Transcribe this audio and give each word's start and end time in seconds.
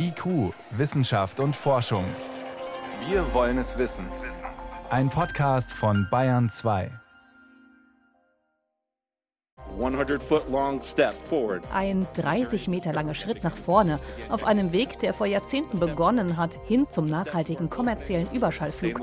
IQ, 0.00 0.54
Wissenschaft 0.70 1.40
und 1.40 1.56
Forschung. 1.56 2.04
Wir 3.08 3.34
wollen 3.34 3.58
es 3.58 3.78
wissen. 3.78 4.06
Ein 4.90 5.10
Podcast 5.10 5.72
von 5.72 6.06
Bayern 6.08 6.48
2. 6.48 6.90
Ein 11.72 12.06
30 12.14 12.68
Meter 12.68 12.92
langer 12.92 13.14
Schritt 13.14 13.42
nach 13.42 13.56
vorne 13.56 13.98
auf 14.28 14.44
einem 14.44 14.72
Weg, 14.72 15.00
der 15.00 15.14
vor 15.14 15.26
Jahrzehnten 15.26 15.80
begonnen 15.80 16.36
hat, 16.36 16.54
hin 16.66 16.86
zum 16.90 17.06
nachhaltigen 17.06 17.68
kommerziellen 17.68 18.30
Überschallflug. 18.32 19.00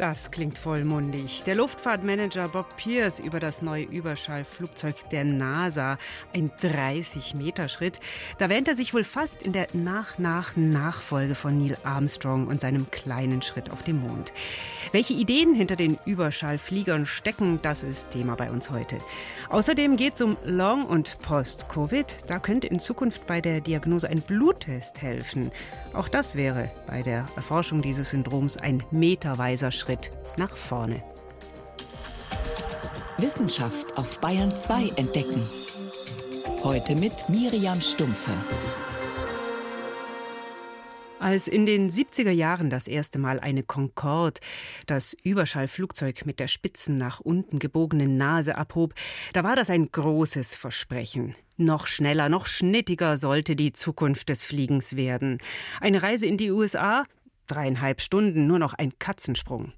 Das 0.00 0.30
klingt 0.30 0.56
vollmundig. 0.56 1.42
Der 1.44 1.54
Luftfahrtmanager 1.56 2.48
Bob 2.48 2.74
Pierce 2.78 3.18
über 3.18 3.38
das 3.38 3.60
neue 3.60 3.84
Überschallflugzeug 3.84 4.94
der 5.10 5.24
NASA. 5.24 5.98
Ein 6.32 6.50
30-Meter-Schritt. 6.62 8.00
Da 8.38 8.48
wähnt 8.48 8.66
er 8.66 8.74
sich 8.74 8.94
wohl 8.94 9.04
fast 9.04 9.42
in 9.42 9.52
der 9.52 9.66
Nach-Nach-Nachfolge 9.74 11.34
von 11.34 11.58
Neil 11.58 11.76
Armstrong 11.84 12.46
und 12.46 12.62
seinem 12.62 12.90
kleinen 12.90 13.42
Schritt 13.42 13.70
auf 13.70 13.82
dem 13.82 14.00
Mond. 14.00 14.32
Welche 14.92 15.12
Ideen 15.12 15.54
hinter 15.54 15.76
den 15.76 15.98
Überschallfliegern 16.06 17.04
stecken, 17.04 17.58
das 17.60 17.82
ist 17.82 18.10
Thema 18.12 18.36
bei 18.36 18.50
uns 18.50 18.70
heute. 18.70 18.96
Außerdem 19.50 19.96
geht 19.96 20.14
es 20.14 20.22
um 20.22 20.38
Long- 20.44 20.86
und 20.86 21.18
Post-Covid. 21.18 22.06
Da 22.26 22.38
könnte 22.38 22.68
in 22.68 22.78
Zukunft 22.78 23.26
bei 23.26 23.42
der 23.42 23.60
Diagnose 23.60 24.08
ein 24.08 24.22
Bluttest 24.22 25.02
helfen. 25.02 25.50
Auch 25.92 26.08
das 26.08 26.36
wäre 26.36 26.70
bei 26.86 27.02
der 27.02 27.26
Erforschung 27.36 27.82
dieses 27.82 28.10
Syndroms 28.10 28.56
ein 28.56 28.82
meterweiser 28.90 29.70
Schritt 29.72 29.89
nach 30.36 30.56
vorne. 30.56 31.02
Wissenschaft 33.18 33.96
auf 33.98 34.20
Bayern 34.20 34.54
2 34.54 34.92
entdecken. 34.96 35.42
Heute 36.62 36.94
mit 36.94 37.28
Miriam 37.28 37.80
Stumpfe. 37.80 38.32
Als 41.20 41.48
in 41.48 41.66
den 41.66 41.90
70er 41.90 42.30
Jahren 42.30 42.70
das 42.70 42.88
erste 42.88 43.18
Mal 43.18 43.40
eine 43.40 43.62
Concorde, 43.62 44.40
das 44.86 45.14
Überschallflugzeug 45.22 46.24
mit 46.24 46.40
der 46.40 46.48
spitzen 46.48 46.96
nach 46.96 47.20
unten 47.20 47.58
gebogenen 47.58 48.16
Nase 48.16 48.56
abhob, 48.56 48.94
da 49.34 49.44
war 49.44 49.54
das 49.54 49.68
ein 49.68 49.92
großes 49.92 50.56
Versprechen. 50.56 51.34
Noch 51.58 51.86
schneller, 51.86 52.30
noch 52.30 52.46
schnittiger 52.46 53.18
sollte 53.18 53.54
die 53.54 53.74
Zukunft 53.74 54.30
des 54.30 54.44
Fliegens 54.44 54.96
werden. 54.96 55.38
Eine 55.78 56.02
Reise 56.02 56.26
in 56.26 56.38
die 56.38 56.50
USA? 56.50 57.04
Dreieinhalb 57.48 58.00
Stunden, 58.00 58.46
nur 58.46 58.58
noch 58.58 58.72
ein 58.72 58.98
Katzensprung. 58.98 59.74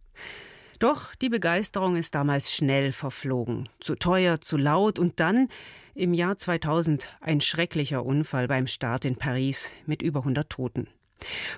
Doch 0.79 1.15
die 1.15 1.29
Begeisterung 1.29 1.97
ist 1.97 2.15
damals 2.15 2.53
schnell 2.53 2.91
verflogen. 2.91 3.69
Zu 3.79 3.95
teuer, 3.95 4.41
zu 4.41 4.57
laut 4.57 4.99
und 4.99 5.21
dann 5.21 5.49
im 5.95 6.15
Jahr 6.15 6.39
2000 6.39 7.09
ein 7.21 7.41
schrecklicher 7.41 8.05
Unfall 8.05 8.49
beim 8.49 8.67
Start 8.67 9.05
in 9.05 9.15
Paris 9.17 9.73
mit 9.87 10.03
über 10.03 10.21
100 10.21 10.51
Toten. 10.51 10.89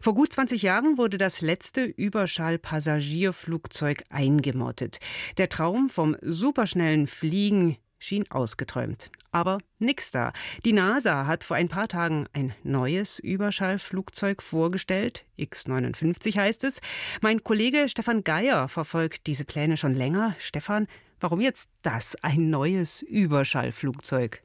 Vor 0.01 0.15
gut 0.15 0.33
20 0.33 0.63
Jahren 0.63 0.97
wurde 0.99 1.19
das 1.19 1.41
letzte 1.41 1.85
Überschallpassagierflugzeug 1.85 4.03
eingemottet. 4.11 4.99
Der 5.39 5.49
Traum 5.49 5.89
vom 5.89 6.17
superschnellen 6.21 7.07
Fliegen 7.07 7.77
schien 7.99 8.31
ausgeträumt. 8.31 9.11
Aber 9.33 9.59
nix 9.79 10.11
da. 10.11 10.33
Die 10.65 10.73
NASA 10.73 11.27
hat 11.27 11.43
vor 11.43 11.57
ein 11.57 11.69
paar 11.69 11.89
Tagen 11.89 12.27
ein 12.33 12.55
neues 12.63 13.19
Überschallflugzeug 13.19 14.43
vorgestellt. 14.43 15.25
X-59 15.37 16.37
heißt 16.39 16.65
es. 16.65 16.81
Mein 17.21 17.43
Kollege 17.43 17.89
Stefan 17.89 18.23
Geier 18.23 18.69
verfolgt 18.69 19.27
diese 19.27 19.45
Pläne 19.45 19.77
schon 19.77 19.95
länger. 19.95 20.37
Stefan, 20.39 20.87
warum 21.19 21.41
jetzt 21.41 21.69
das 21.83 22.15
ein 22.23 22.51
neues 22.51 23.03
Überschallflugzeug? 23.03 24.43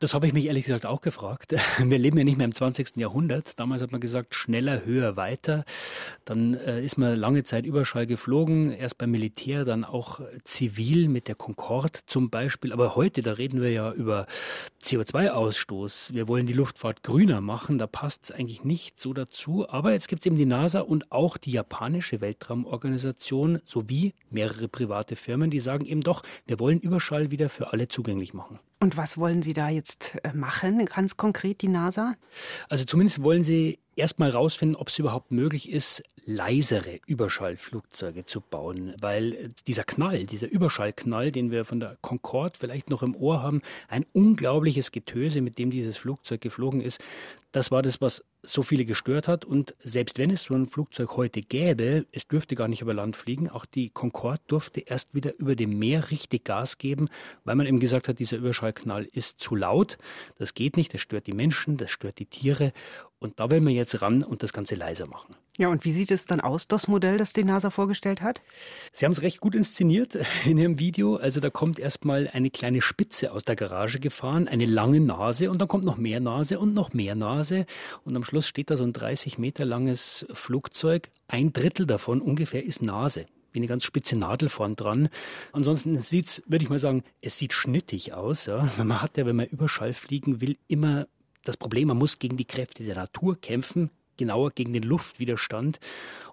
Das 0.00 0.14
habe 0.14 0.28
ich 0.28 0.32
mich 0.32 0.46
ehrlich 0.46 0.64
gesagt 0.64 0.86
auch 0.86 1.00
gefragt. 1.00 1.56
Wir 1.82 1.98
leben 1.98 2.18
ja 2.18 2.22
nicht 2.22 2.38
mehr 2.38 2.44
im 2.44 2.54
20. 2.54 2.98
Jahrhundert. 2.98 3.58
Damals 3.58 3.82
hat 3.82 3.90
man 3.90 4.00
gesagt, 4.00 4.32
schneller, 4.32 4.84
höher, 4.84 5.16
weiter. 5.16 5.64
Dann 6.24 6.54
äh, 6.54 6.84
ist 6.84 6.98
man 6.98 7.16
lange 7.16 7.42
Zeit 7.42 7.66
Überschall 7.66 8.06
geflogen, 8.06 8.70
erst 8.70 8.96
beim 8.96 9.10
Militär, 9.10 9.64
dann 9.64 9.84
auch 9.84 10.20
zivil 10.44 11.08
mit 11.08 11.26
der 11.26 11.34
Concorde 11.34 11.98
zum 12.06 12.30
Beispiel. 12.30 12.72
Aber 12.72 12.94
heute, 12.94 13.22
da 13.22 13.32
reden 13.32 13.60
wir 13.60 13.72
ja 13.72 13.92
über 13.92 14.26
CO2-Ausstoß. 14.84 16.14
Wir 16.14 16.28
wollen 16.28 16.46
die 16.46 16.52
Luftfahrt 16.52 17.02
grüner 17.02 17.40
machen. 17.40 17.78
Da 17.78 17.88
passt 17.88 18.26
es 18.26 18.30
eigentlich 18.30 18.62
nicht 18.62 19.00
so 19.00 19.12
dazu. 19.12 19.68
Aber 19.68 19.90
jetzt 19.90 20.06
gibt 20.06 20.22
es 20.22 20.26
eben 20.26 20.36
die 20.36 20.46
NASA 20.46 20.78
und 20.78 21.10
auch 21.10 21.36
die 21.38 21.50
japanische 21.50 22.20
Weltraumorganisation 22.20 23.60
sowie 23.64 24.14
mehrere 24.30 24.68
private 24.68 25.16
Firmen, 25.16 25.50
die 25.50 25.58
sagen 25.58 25.86
eben 25.86 26.02
doch, 26.02 26.22
wir 26.46 26.60
wollen 26.60 26.78
Überschall 26.78 27.32
wieder 27.32 27.48
für 27.48 27.72
alle 27.72 27.88
zugänglich 27.88 28.32
machen. 28.32 28.60
Und 28.80 28.96
was 28.96 29.18
wollen 29.18 29.42
Sie 29.42 29.54
da 29.54 29.68
jetzt 29.68 30.18
äh, 30.22 30.32
machen, 30.32 30.86
ganz 30.86 31.16
konkret, 31.16 31.62
die 31.62 31.68
NASA? 31.68 32.14
Also 32.68 32.84
zumindest 32.84 33.22
wollen 33.22 33.42
Sie 33.42 33.78
erstmal 33.96 34.32
herausfinden, 34.32 34.76
ob 34.76 34.88
es 34.88 34.98
überhaupt 34.98 35.32
möglich 35.32 35.68
ist, 35.70 36.02
leisere 36.24 37.00
Überschallflugzeuge 37.06 38.26
zu 38.26 38.40
bauen, 38.40 38.94
weil 39.00 39.50
dieser 39.66 39.82
Knall, 39.82 40.26
dieser 40.26 40.48
Überschallknall, 40.48 41.32
den 41.32 41.50
wir 41.50 41.64
von 41.64 41.80
der 41.80 41.96
Concorde 42.02 42.54
vielleicht 42.58 42.90
noch 42.90 43.02
im 43.02 43.16
Ohr 43.16 43.42
haben, 43.42 43.62
ein 43.88 44.04
unglaubliches 44.12 44.92
Getöse, 44.92 45.40
mit 45.40 45.58
dem 45.58 45.70
dieses 45.70 45.96
Flugzeug 45.96 46.40
geflogen 46.40 46.80
ist, 46.80 47.00
das 47.52 47.70
war 47.70 47.82
das, 47.82 48.00
was 48.00 48.22
so 48.42 48.62
viele 48.62 48.84
gestört 48.84 49.28
hat. 49.28 49.44
Und 49.44 49.74
selbst 49.80 50.18
wenn 50.18 50.30
es 50.30 50.44
so 50.44 50.54
ein 50.54 50.68
Flugzeug 50.68 51.16
heute 51.16 51.40
gäbe, 51.40 52.06
es 52.12 52.28
dürfte 52.28 52.54
gar 52.54 52.68
nicht 52.68 52.82
über 52.82 52.94
Land 52.94 53.16
fliegen. 53.16 53.48
Auch 53.48 53.66
die 53.66 53.90
Concorde 53.90 54.40
durfte 54.46 54.80
erst 54.80 55.14
wieder 55.14 55.38
über 55.38 55.56
dem 55.56 55.78
Meer 55.78 56.10
richtig 56.10 56.44
Gas 56.44 56.78
geben, 56.78 57.08
weil 57.44 57.56
man 57.56 57.66
eben 57.66 57.80
gesagt 57.80 58.08
hat, 58.08 58.18
dieser 58.18 58.36
Überschallknall 58.36 59.04
ist 59.12 59.40
zu 59.40 59.54
laut. 59.54 59.98
Das 60.38 60.54
geht 60.54 60.76
nicht, 60.76 60.94
das 60.94 61.00
stört 61.00 61.26
die 61.26 61.32
Menschen, 61.32 61.76
das 61.76 61.90
stört 61.90 62.18
die 62.18 62.26
Tiere. 62.26 62.72
Und 63.18 63.40
da 63.40 63.50
will 63.50 63.60
man 63.60 63.72
jetzt 63.72 64.00
ran 64.00 64.22
und 64.22 64.42
das 64.42 64.52
Ganze 64.52 64.74
leiser 64.76 65.06
machen. 65.06 65.34
Ja, 65.58 65.66
und 65.68 65.84
wie 65.84 65.92
sieht 65.92 66.12
es 66.12 66.24
dann 66.24 66.40
aus, 66.40 66.68
das 66.68 66.86
Modell, 66.86 67.18
das 67.18 67.32
die 67.32 67.42
NASA 67.42 67.70
vorgestellt 67.70 68.22
hat? 68.22 68.40
Sie 68.92 69.04
haben 69.04 69.10
es 69.10 69.22
recht 69.22 69.40
gut 69.40 69.56
inszeniert 69.56 70.16
in 70.44 70.56
Ihrem 70.56 70.78
Video. 70.78 71.16
Also 71.16 71.40
da 71.40 71.50
kommt 71.50 71.80
erstmal 71.80 72.28
eine 72.32 72.50
kleine 72.50 72.80
Spitze 72.80 73.32
aus 73.32 73.44
der 73.44 73.56
Garage 73.56 73.98
gefahren, 73.98 74.46
eine 74.46 74.66
lange 74.66 75.00
Nase 75.00 75.50
und 75.50 75.58
dann 75.60 75.66
kommt 75.66 75.84
noch 75.84 75.96
mehr 75.96 76.20
Nase 76.20 76.60
und 76.60 76.74
noch 76.74 76.94
mehr 76.94 77.16
Nase. 77.16 77.66
Und 78.04 78.14
am 78.14 78.22
Schluss 78.22 78.46
steht 78.46 78.70
da 78.70 78.76
so 78.76 78.84
ein 78.84 78.92
30 78.92 79.38
Meter 79.38 79.64
langes 79.64 80.26
Flugzeug. 80.32 81.10
Ein 81.26 81.52
Drittel 81.52 81.86
davon 81.86 82.22
ungefähr 82.22 82.64
ist 82.64 82.80
Nase 82.80 83.26
wie 83.50 83.60
eine 83.60 83.66
ganz 83.66 83.82
spitze 83.82 84.14
Nadel 84.14 84.50
vorn 84.50 84.76
dran. 84.76 85.08
Ansonsten 85.52 85.98
sieht's, 86.00 86.42
würde 86.46 86.64
ich 86.64 86.70
mal 86.70 86.78
sagen, 86.78 87.02
es 87.22 87.38
sieht 87.38 87.54
schnittig 87.54 88.12
aus. 88.12 88.44
Ja. 88.44 88.70
Man 88.76 89.00
hat 89.00 89.16
ja, 89.16 89.24
wenn 89.24 89.36
man 89.36 89.46
Überschall 89.46 89.94
fliegen 89.94 90.42
will, 90.42 90.58
immer 90.68 91.08
das 91.44 91.56
Problem, 91.56 91.88
man 91.88 91.96
muss 91.96 92.18
gegen 92.18 92.36
die 92.36 92.44
Kräfte 92.44 92.84
der 92.84 92.94
Natur 92.94 93.40
kämpfen, 93.40 93.90
genauer 94.18 94.50
gegen 94.50 94.74
den 94.74 94.82
Luftwiderstand. 94.82 95.80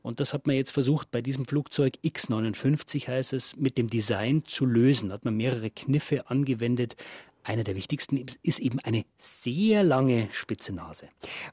Und 0.01 0.19
das 0.19 0.33
hat 0.33 0.45
man 0.47 0.57
jetzt 0.57 0.71
versucht 0.71 1.11
bei 1.11 1.21
diesem 1.21 1.45
Flugzeug 1.45 1.93
X59 2.03 3.07
heißt 3.07 3.31
es, 3.31 3.55
mit 3.55 3.77
dem 3.77 3.89
Design 3.89 4.43
zu 4.45 4.65
lösen. 4.65 5.13
Hat 5.13 5.23
man 5.23 5.37
mehrere 5.37 5.69
Kniffe 5.69 6.29
angewendet. 6.29 6.97
Einer 7.43 7.63
der 7.63 7.75
wichtigsten 7.75 8.25
ist 8.41 8.59
eben 8.59 8.79
eine 8.79 9.05
sehr 9.19 9.83
lange 9.83 10.29
spitze 10.33 10.73
Nase. 10.73 11.07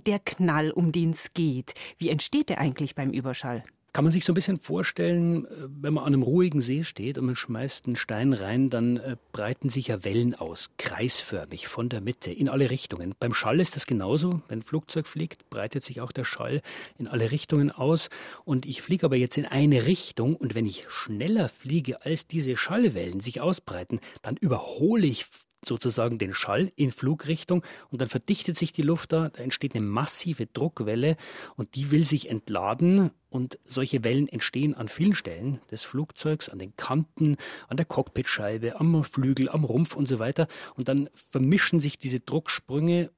Der 0.06 0.18
Knall, 0.18 0.70
um 0.70 0.90
den 0.90 1.10
es 1.10 1.34
geht, 1.34 1.74
wie 1.98 2.08
entsteht 2.08 2.48
der 2.48 2.58
eigentlich 2.58 2.94
beim 2.94 3.10
Überschall? 3.10 3.62
Kann 3.94 4.04
man 4.04 4.12
sich 4.12 4.24
so 4.24 4.32
ein 4.32 4.34
bisschen 4.34 4.58
vorstellen, 4.58 5.44
äh, 5.44 5.48
wenn 5.68 5.92
man 5.92 6.04
an 6.04 6.14
einem 6.14 6.22
ruhigen 6.22 6.62
See 6.62 6.82
steht 6.82 7.18
und 7.18 7.26
man 7.26 7.36
schmeißt 7.36 7.84
einen 7.84 7.96
Stein 7.96 8.32
rein, 8.32 8.70
dann 8.70 8.96
äh, 8.96 9.16
breiten 9.32 9.68
sich 9.68 9.88
ja 9.88 10.02
Wellen 10.02 10.34
aus, 10.34 10.70
kreisförmig 10.78 11.68
von 11.68 11.90
der 11.90 12.00
Mitte 12.00 12.32
in 12.32 12.48
alle 12.48 12.70
Richtungen. 12.70 13.14
Beim 13.20 13.34
Schall 13.34 13.60
ist 13.60 13.76
das 13.76 13.86
genauso. 13.86 14.40
Wenn 14.48 14.60
ein 14.60 14.62
Flugzeug 14.62 15.06
fliegt, 15.06 15.50
breitet 15.50 15.84
sich 15.84 16.00
auch 16.00 16.12
der 16.12 16.24
Schall 16.24 16.62
in 16.96 17.06
alle 17.06 17.30
Richtungen 17.30 17.70
aus. 17.70 18.08
Und 18.46 18.64
ich 18.64 18.80
fliege 18.80 19.04
aber 19.04 19.16
jetzt 19.16 19.36
in 19.36 19.44
eine 19.44 19.86
Richtung 19.86 20.36
und 20.36 20.54
wenn 20.54 20.64
ich 20.64 20.86
schneller 20.88 21.50
fliege, 21.50 22.02
als 22.02 22.26
diese 22.26 22.56
Schallwellen 22.56 23.20
sich 23.20 23.42
ausbreiten, 23.42 24.00
dann 24.22 24.38
überhole 24.38 25.06
ich 25.06 25.26
sozusagen 25.64 26.18
den 26.18 26.34
Schall 26.34 26.72
in 26.76 26.90
Flugrichtung 26.90 27.62
und 27.90 28.00
dann 28.00 28.08
verdichtet 28.08 28.58
sich 28.58 28.72
die 28.72 28.82
Luft 28.82 29.12
da, 29.12 29.30
da 29.30 29.42
entsteht 29.42 29.74
eine 29.74 29.84
massive 29.84 30.46
Druckwelle 30.46 31.16
und 31.56 31.74
die 31.74 31.90
will 31.90 32.04
sich 32.04 32.28
entladen 32.28 33.10
und 33.30 33.58
solche 33.64 34.04
Wellen 34.04 34.28
entstehen 34.28 34.74
an 34.74 34.88
vielen 34.88 35.14
Stellen 35.14 35.60
des 35.70 35.84
Flugzeugs, 35.84 36.48
an 36.48 36.58
den 36.58 36.76
Kanten, 36.76 37.36
an 37.68 37.76
der 37.76 37.86
Cockpitscheibe, 37.86 38.78
am 38.80 39.04
Flügel, 39.04 39.48
am 39.48 39.64
Rumpf 39.64 39.94
und 39.94 40.08
so 40.08 40.18
weiter 40.18 40.48
und 40.76 40.88
dann 40.88 41.08
vermischen 41.30 41.80
sich 41.80 41.98
diese 41.98 42.20
Drucksprünge 42.20 43.10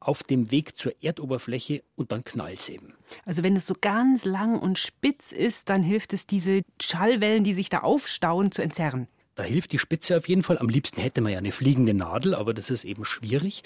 auf 0.00 0.22
dem 0.22 0.50
Weg 0.50 0.76
zur 0.76 0.92
Erdoberfläche 1.02 1.82
und 1.96 2.12
dann 2.12 2.24
knallt 2.24 2.60
es 2.60 2.68
eben. 2.68 2.94
Also 3.24 3.42
wenn 3.42 3.56
es 3.56 3.66
so 3.66 3.74
ganz 3.80 4.24
lang 4.24 4.58
und 4.58 4.78
spitz 4.78 5.32
ist, 5.32 5.70
dann 5.70 5.82
hilft 5.82 6.12
es, 6.12 6.26
diese 6.26 6.62
Schallwellen, 6.80 7.44
die 7.44 7.54
sich 7.54 7.70
da 7.70 7.78
aufstauen, 7.78 8.52
zu 8.52 8.62
entzerren. 8.62 9.08
Da 9.34 9.42
hilft 9.42 9.72
die 9.72 9.78
Spitze 9.78 10.16
auf 10.16 10.28
jeden 10.28 10.42
Fall. 10.42 10.58
Am 10.58 10.68
liebsten 10.68 11.00
hätte 11.00 11.20
man 11.20 11.32
ja 11.32 11.38
eine 11.38 11.52
fliegende 11.52 11.94
Nadel, 11.94 12.34
aber 12.34 12.54
das 12.54 12.70
ist 12.70 12.84
eben 12.84 13.04
schwierig. 13.04 13.62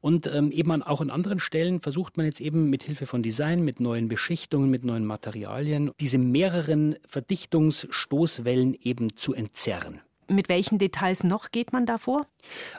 Und 0.00 0.26
ähm, 0.26 0.52
eben 0.52 0.70
an, 0.70 0.82
auch 0.82 1.00
an 1.00 1.10
anderen 1.10 1.40
Stellen 1.40 1.80
versucht 1.80 2.16
man 2.16 2.26
jetzt 2.26 2.40
eben 2.40 2.70
mit 2.70 2.84
Hilfe 2.84 3.06
von 3.06 3.22
Design, 3.22 3.62
mit 3.62 3.80
neuen 3.80 4.08
Beschichtungen, 4.08 4.70
mit 4.70 4.84
neuen 4.84 5.04
Materialien, 5.04 5.90
diese 6.00 6.18
mehreren 6.18 6.96
Verdichtungsstoßwellen 7.06 8.74
eben 8.80 9.16
zu 9.16 9.34
entzerren. 9.34 10.00
Mit 10.28 10.48
welchen 10.48 10.78
Details 10.78 11.24
noch 11.24 11.50
geht 11.50 11.72
man 11.72 11.86
da 11.86 11.98
vor? 11.98 12.26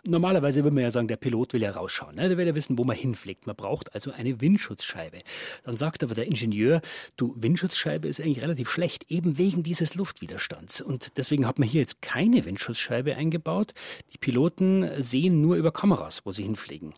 Normalerweise 0.07 0.63
würde 0.63 0.75
man 0.75 0.83
ja 0.83 0.91
sagen, 0.91 1.07
der 1.07 1.17
Pilot 1.17 1.53
will 1.53 1.61
ja 1.61 1.71
rausschauen. 1.71 2.15
Ne? 2.15 2.29
Der 2.29 2.37
will 2.37 2.47
ja 2.47 2.55
wissen, 2.55 2.77
wo 2.77 2.83
man 2.83 2.95
hinfliegt. 2.95 3.47
Man 3.47 3.55
braucht 3.55 3.93
also 3.93 4.11
eine 4.11 4.39
Windschutzscheibe. 4.39 5.19
Dann 5.63 5.77
sagt 5.77 6.03
aber 6.03 6.13
der 6.13 6.27
Ingenieur, 6.27 6.81
du, 7.17 7.35
Windschutzscheibe 7.37 8.07
ist 8.07 8.21
eigentlich 8.21 8.41
relativ 8.41 8.69
schlecht, 8.69 9.09
eben 9.09 9.37
wegen 9.37 9.63
dieses 9.63 9.95
Luftwiderstands. 9.95 10.81
Und 10.81 11.17
deswegen 11.17 11.47
hat 11.47 11.59
man 11.59 11.67
hier 11.67 11.81
jetzt 11.81 12.01
keine 12.01 12.45
Windschutzscheibe 12.45 13.15
eingebaut. 13.15 13.73
Die 14.13 14.17
Piloten 14.17 15.01
sehen 15.01 15.41
nur 15.41 15.55
über 15.55 15.71
Kameras, 15.71 16.21
wo 16.25 16.31
sie 16.31 16.43
hinfliegen. 16.43 16.93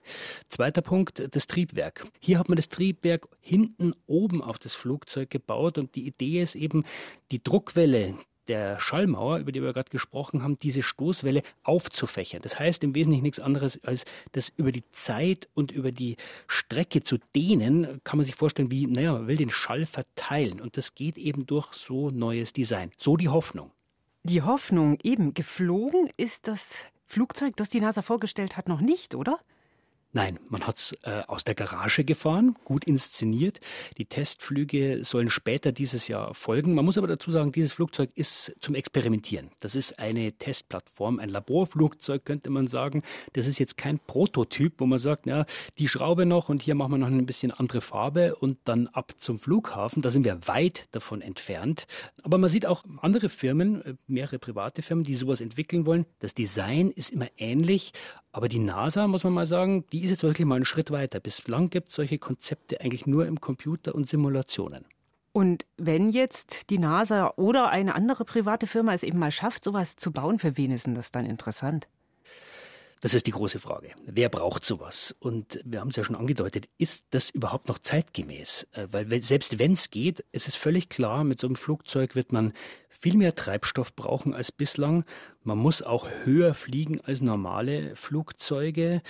Zweiter 0.49 0.81
Punkt, 0.81 1.27
das 1.31 1.47
Triebwerk. 1.47 2.05
Hier 2.19 2.39
hat 2.39 2.49
man 2.49 2.57
das 2.57 2.69
Triebwerk 2.69 3.27
hinten 3.39 3.93
oben 4.07 4.41
auf 4.41 4.59
das 4.59 4.75
Flugzeug 4.75 5.29
gebaut 5.29 5.77
und 5.77 5.95
die 5.95 6.05
Idee 6.05 6.41
ist 6.41 6.55
eben, 6.55 6.83
die 7.31 7.43
Druckwelle, 7.43 8.15
der 8.47 8.79
Schallmauer, 8.79 9.39
über 9.39 9.51
die 9.51 9.61
wir 9.61 9.73
gerade 9.73 9.89
gesprochen 9.89 10.43
haben, 10.43 10.59
diese 10.59 10.83
Stoßwelle 10.83 11.43
aufzufächern. 11.63 12.41
Das 12.41 12.59
heißt 12.59 12.83
im 12.83 12.95
Wesentlichen 12.95 13.23
nichts 13.23 13.39
anderes, 13.39 13.83
als 13.83 14.05
das 14.31 14.51
über 14.55 14.71
die 14.71 14.83
Zeit 14.91 15.47
und 15.53 15.71
über 15.71 15.91
die 15.91 16.17
Strecke 16.47 17.03
zu 17.03 17.17
dehnen, 17.35 18.01
kann 18.03 18.17
man 18.17 18.25
sich 18.25 18.35
vorstellen, 18.35 18.71
wie, 18.71 18.87
naja, 18.87 19.13
man 19.13 19.27
will 19.27 19.37
den 19.37 19.51
Schall 19.51 19.85
verteilen. 19.85 20.59
Und 20.59 20.77
das 20.77 20.95
geht 20.95 21.17
eben 21.17 21.45
durch 21.45 21.73
so 21.73 22.09
neues 22.09 22.53
Design. 22.53 22.91
So 22.97 23.17
die 23.17 23.29
Hoffnung. 23.29 23.71
Die 24.23 24.41
Hoffnung, 24.41 24.97
eben 25.03 25.33
geflogen 25.33 26.09
ist 26.17 26.47
das 26.47 26.85
Flugzeug, 27.05 27.55
das 27.57 27.69
die 27.69 27.81
NASA 27.81 28.01
vorgestellt 28.01 28.55
hat, 28.55 28.67
noch 28.67 28.81
nicht, 28.81 29.15
oder? 29.15 29.39
Nein, 30.13 30.39
man 30.49 30.67
hat 30.67 30.77
es 30.77 30.91
äh, 31.03 31.23
aus 31.27 31.45
der 31.45 31.55
Garage 31.55 32.03
gefahren, 32.03 32.57
gut 32.65 32.83
inszeniert. 32.83 33.61
Die 33.97 34.03
Testflüge 34.03 35.05
sollen 35.05 35.29
später 35.29 35.71
dieses 35.71 36.09
Jahr 36.09 36.33
folgen. 36.33 36.73
Man 36.73 36.83
muss 36.83 36.97
aber 36.97 37.07
dazu 37.07 37.31
sagen, 37.31 37.53
dieses 37.53 37.71
Flugzeug 37.71 38.09
ist 38.15 38.53
zum 38.59 38.75
Experimentieren. 38.75 39.51
Das 39.61 39.73
ist 39.73 39.99
eine 39.99 40.33
Testplattform, 40.33 41.19
ein 41.19 41.29
Laborflugzeug 41.29 42.25
könnte 42.25 42.49
man 42.49 42.67
sagen. 42.67 43.03
Das 43.31 43.47
ist 43.47 43.57
jetzt 43.57 43.77
kein 43.77 43.99
Prototyp, 43.99 44.73
wo 44.79 44.85
man 44.85 44.99
sagt, 44.99 45.27
ja, 45.27 45.45
die 45.77 45.87
Schraube 45.87 46.25
noch 46.25 46.49
und 46.49 46.61
hier 46.61 46.75
machen 46.75 46.91
wir 46.91 46.97
noch 46.97 47.07
ein 47.07 47.25
bisschen 47.25 47.51
andere 47.51 47.79
Farbe 47.79 48.35
und 48.35 48.57
dann 48.65 48.87
ab 48.87 49.13
zum 49.17 49.39
Flughafen. 49.39 50.01
Da 50.01 50.09
sind 50.09 50.25
wir 50.25 50.45
weit 50.45 50.89
davon 50.91 51.21
entfernt. 51.21 51.87
Aber 52.21 52.37
man 52.37 52.49
sieht 52.49 52.65
auch 52.65 52.83
andere 53.01 53.29
Firmen, 53.29 53.81
äh, 53.85 53.93
mehrere 54.07 54.39
private 54.39 54.81
Firmen, 54.81 55.05
die 55.05 55.15
sowas 55.15 55.39
entwickeln 55.39 55.85
wollen. 55.85 56.05
Das 56.19 56.33
Design 56.33 56.91
ist 56.91 57.11
immer 57.11 57.29
ähnlich, 57.37 57.93
aber 58.31 58.47
die 58.47 58.59
NASA, 58.59 59.07
muss 59.07 59.23
man 59.23 59.33
mal 59.33 59.45
sagen, 59.45 59.85
die 59.91 60.03
ist 60.03 60.11
jetzt 60.11 60.23
wirklich 60.23 60.47
mal 60.47 60.55
einen 60.55 60.65
Schritt 60.65 60.91
weiter. 60.91 61.19
Bislang 61.19 61.69
gibt 61.69 61.89
es 61.89 61.95
solche 61.95 62.17
Konzepte 62.17 62.79
eigentlich 62.81 63.05
nur 63.05 63.27
im 63.27 63.41
Computer 63.41 63.93
und 63.93 64.07
Simulationen. 64.07 64.85
Und 65.33 65.65
wenn 65.77 66.09
jetzt 66.09 66.69
die 66.69 66.77
NASA 66.77 67.33
oder 67.37 67.69
eine 67.69 67.95
andere 67.95 68.25
private 68.25 68.67
Firma 68.67 68.93
es 68.93 69.03
eben 69.03 69.19
mal 69.19 69.31
schafft, 69.31 69.63
sowas 69.63 69.95
zu 69.95 70.11
bauen, 70.11 70.39
für 70.39 70.57
wen 70.57 70.71
ist 70.71 70.87
denn 70.87 70.95
das 70.95 71.11
dann 71.11 71.25
interessant? 71.25 71.87
Das 73.01 73.15
ist 73.15 73.25
die 73.25 73.31
große 73.31 73.59
Frage. 73.59 73.91
Wer 74.05 74.29
braucht 74.29 74.63
sowas? 74.63 75.15
Und 75.19 75.59
wir 75.65 75.79
haben 75.79 75.89
es 75.89 75.95
ja 75.95 76.03
schon 76.03 76.15
angedeutet, 76.15 76.69
ist 76.77 77.03
das 77.09 77.31
überhaupt 77.31 77.67
noch 77.67 77.79
zeitgemäß? 77.79 78.67
Äh, 78.73 78.87
weil 78.91 79.23
selbst 79.23 79.57
wenn 79.57 79.73
es 79.73 79.89
geht, 79.89 80.23
ist 80.31 80.47
es 80.47 80.55
völlig 80.55 80.87
klar, 80.87 81.23
mit 81.23 81.39
so 81.39 81.47
einem 81.47 81.55
Flugzeug 81.55 82.13
wird 82.13 82.31
man 82.31 82.53
viel 83.01 83.17
mehr 83.17 83.35
Treibstoff 83.35 83.95
brauchen 83.95 84.33
als 84.33 84.51
bislang. 84.51 85.03
Man 85.43 85.57
muss 85.57 85.81
auch 85.81 86.07
höher 86.23 86.53
fliegen 86.53 87.01
als 87.01 87.21
normale 87.21 87.95
Flugzeuge, 87.95 89.01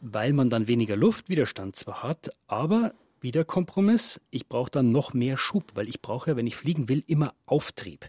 weil 0.00 0.32
man 0.32 0.50
dann 0.50 0.66
weniger 0.66 0.96
Luftwiderstand 0.96 1.76
zwar 1.76 2.02
hat, 2.02 2.30
aber 2.48 2.92
wieder 3.22 3.44
Kompromiss, 3.44 4.20
ich 4.30 4.48
brauche 4.48 4.70
dann 4.70 4.92
noch 4.92 5.14
mehr 5.14 5.36
Schub, 5.36 5.64
weil 5.74 5.88
ich 5.88 6.00
brauche 6.00 6.30
ja, 6.30 6.36
wenn 6.36 6.46
ich 6.46 6.56
fliegen 6.56 6.88
will, 6.88 7.04
immer 7.06 7.34
Auftrieb. 7.46 8.08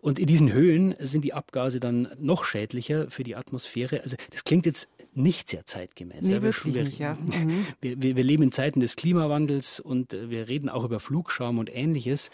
Und 0.00 0.20
in 0.20 0.26
diesen 0.26 0.52
Höhlen 0.52 0.94
sind 1.00 1.22
die 1.22 1.34
Abgase 1.34 1.80
dann 1.80 2.08
noch 2.20 2.44
schädlicher 2.44 3.10
für 3.10 3.24
die 3.24 3.34
Atmosphäre. 3.34 4.00
Also 4.02 4.16
das 4.30 4.44
klingt 4.44 4.64
jetzt 4.64 4.88
nicht 5.12 5.50
sehr 5.50 5.66
zeitgemäß. 5.66 6.22
Nee, 6.22 6.34
ja, 6.34 6.42
wir, 6.42 6.52
wir, 6.52 6.84
nicht, 6.84 7.00
ja. 7.00 7.14
Mhm. 7.20 7.66
Wir, 7.80 8.16
wir, 8.16 8.22
leben 8.22 8.44
in 8.44 8.52
Zeiten 8.52 8.78
des 8.78 8.94
Klimawandels 8.94 9.80
und 9.80 10.12
äh, 10.12 10.30
wir 10.30 10.46
reden 10.46 10.68
auch 10.68 10.84
über 10.84 11.00
Flugschaum 11.00 11.58
und 11.58 11.74
ähnliches. 11.74 12.30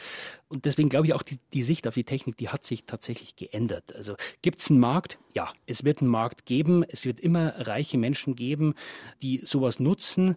Und 0.48 0.66
deswegen 0.66 0.90
glaube 0.90 1.06
ich 1.06 1.14
auch, 1.14 1.22
die, 1.22 1.38
die 1.54 1.62
Sicht 1.62 1.88
auf 1.88 1.94
die 1.94 2.04
Technik, 2.04 2.36
die 2.36 2.50
hat 2.50 2.64
sich 2.64 2.84
tatsächlich 2.84 3.34
geändert. 3.34 3.94
Also 3.96 4.14
gibt 4.42 4.60
es 4.60 4.68
einen 4.68 4.80
Markt? 4.80 5.18
Ja, 5.34 5.50
es 5.64 5.84
wird 5.84 6.02
einen 6.02 6.10
Markt 6.10 6.44
geben. 6.44 6.84
Es 6.86 7.06
wird 7.06 7.18
immer 7.18 7.66
reiche 7.66 7.96
Menschen 7.96 8.36
geben, 8.36 8.74
die 9.22 9.40
sowas 9.42 9.80
nutzen. 9.80 10.36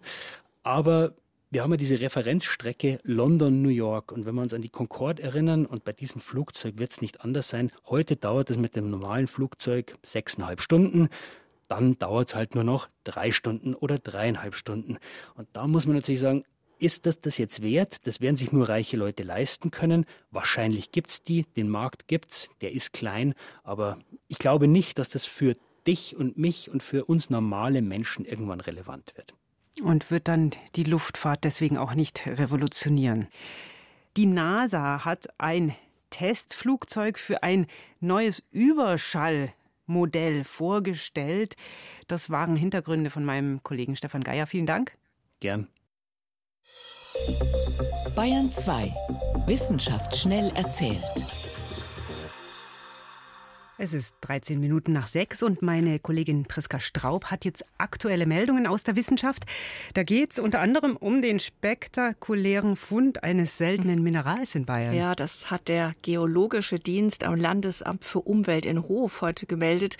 Aber 0.62 1.14
wir 1.50 1.62
haben 1.62 1.70
ja 1.70 1.76
diese 1.78 2.00
Referenzstrecke 2.00 3.00
London-New 3.04 3.70
York. 3.70 4.12
Und 4.12 4.26
wenn 4.26 4.34
wir 4.34 4.42
uns 4.42 4.52
an 4.52 4.62
die 4.62 4.68
Concorde 4.68 5.22
erinnern, 5.22 5.64
und 5.64 5.84
bei 5.84 5.92
diesem 5.92 6.20
Flugzeug 6.20 6.78
wird 6.78 6.92
es 6.92 7.00
nicht 7.00 7.22
anders 7.22 7.48
sein, 7.48 7.72
heute 7.86 8.16
dauert 8.16 8.50
es 8.50 8.58
mit 8.58 8.76
dem 8.76 8.90
normalen 8.90 9.26
Flugzeug 9.26 9.94
sechseinhalb 10.02 10.60
Stunden. 10.60 11.08
Dann 11.68 11.98
dauert 11.98 12.28
es 12.28 12.34
halt 12.34 12.54
nur 12.54 12.64
noch 12.64 12.88
drei 13.04 13.30
Stunden 13.30 13.74
oder 13.74 13.98
dreieinhalb 13.98 14.54
Stunden. 14.54 14.98
Und 15.34 15.48
da 15.54 15.66
muss 15.66 15.86
man 15.86 15.96
natürlich 15.96 16.20
sagen, 16.20 16.44
ist 16.78 17.06
das 17.06 17.20
das 17.20 17.38
jetzt 17.38 17.62
wert? 17.62 18.06
Das 18.06 18.20
werden 18.20 18.36
sich 18.36 18.52
nur 18.52 18.68
reiche 18.68 18.96
Leute 18.96 19.22
leisten 19.22 19.70
können. 19.70 20.04
Wahrscheinlich 20.30 20.92
gibt 20.92 21.10
es 21.10 21.22
die, 21.22 21.44
den 21.56 21.68
Markt 21.68 22.08
gibt 22.08 22.32
es, 22.32 22.50
der 22.60 22.72
ist 22.72 22.92
klein, 22.92 23.34
aber 23.64 23.98
ich 24.28 24.38
glaube 24.38 24.68
nicht, 24.68 24.98
dass 24.98 25.10
das 25.10 25.26
für 25.26 25.56
dich 25.86 26.14
und 26.16 26.38
mich 26.38 26.70
und 26.70 26.82
für 26.82 27.06
uns 27.06 27.30
normale 27.30 27.82
Menschen 27.82 28.24
irgendwann 28.24 28.60
relevant 28.60 29.16
wird. 29.16 29.34
Und 29.82 30.10
wird 30.10 30.28
dann 30.28 30.50
die 30.76 30.84
Luftfahrt 30.84 31.44
deswegen 31.44 31.78
auch 31.78 31.94
nicht 31.94 32.26
revolutionieren. 32.26 33.28
Die 34.16 34.26
NASA 34.26 35.04
hat 35.04 35.28
ein 35.38 35.74
Testflugzeug 36.10 37.18
für 37.18 37.42
ein 37.42 37.66
neues 38.00 38.42
Überschallmodell 38.50 40.44
vorgestellt. 40.44 41.56
Das 42.08 42.30
waren 42.30 42.56
Hintergründe 42.56 43.10
von 43.10 43.24
meinem 43.24 43.62
Kollegen 43.62 43.96
Stefan 43.96 44.24
Geier. 44.24 44.46
Vielen 44.46 44.66
Dank. 44.66 44.96
Gern. 45.40 45.68
Bayern 48.16 48.50
2. 48.50 48.92
Wissenschaft 49.46 50.16
schnell 50.16 50.50
erzählt. 50.56 51.47
Es 53.80 53.94
ist 53.94 54.16
13 54.22 54.58
Minuten 54.58 54.92
nach 54.92 55.06
sechs 55.06 55.40
und 55.40 55.62
meine 55.62 56.00
Kollegin 56.00 56.46
Priska 56.46 56.80
Straub 56.80 57.26
hat 57.26 57.44
jetzt 57.44 57.64
aktuelle 57.78 58.26
Meldungen 58.26 58.66
aus 58.66 58.82
der 58.82 58.96
Wissenschaft. 58.96 59.44
Da 59.94 60.02
geht 60.02 60.32
es 60.32 60.40
unter 60.40 60.58
anderem 60.58 60.96
um 60.96 61.22
den 61.22 61.38
spektakulären 61.38 62.74
Fund 62.74 63.22
eines 63.22 63.56
seltenen 63.56 64.02
Minerals 64.02 64.56
in 64.56 64.66
Bayern. 64.66 64.94
Ja, 64.94 65.14
das 65.14 65.52
hat 65.52 65.68
der 65.68 65.92
Geologische 66.02 66.80
Dienst 66.80 67.22
am 67.22 67.36
Landesamt 67.36 68.04
für 68.04 68.18
Umwelt 68.18 68.66
in 68.66 68.82
Hof 68.82 69.20
heute 69.20 69.46
gemeldet. 69.46 69.96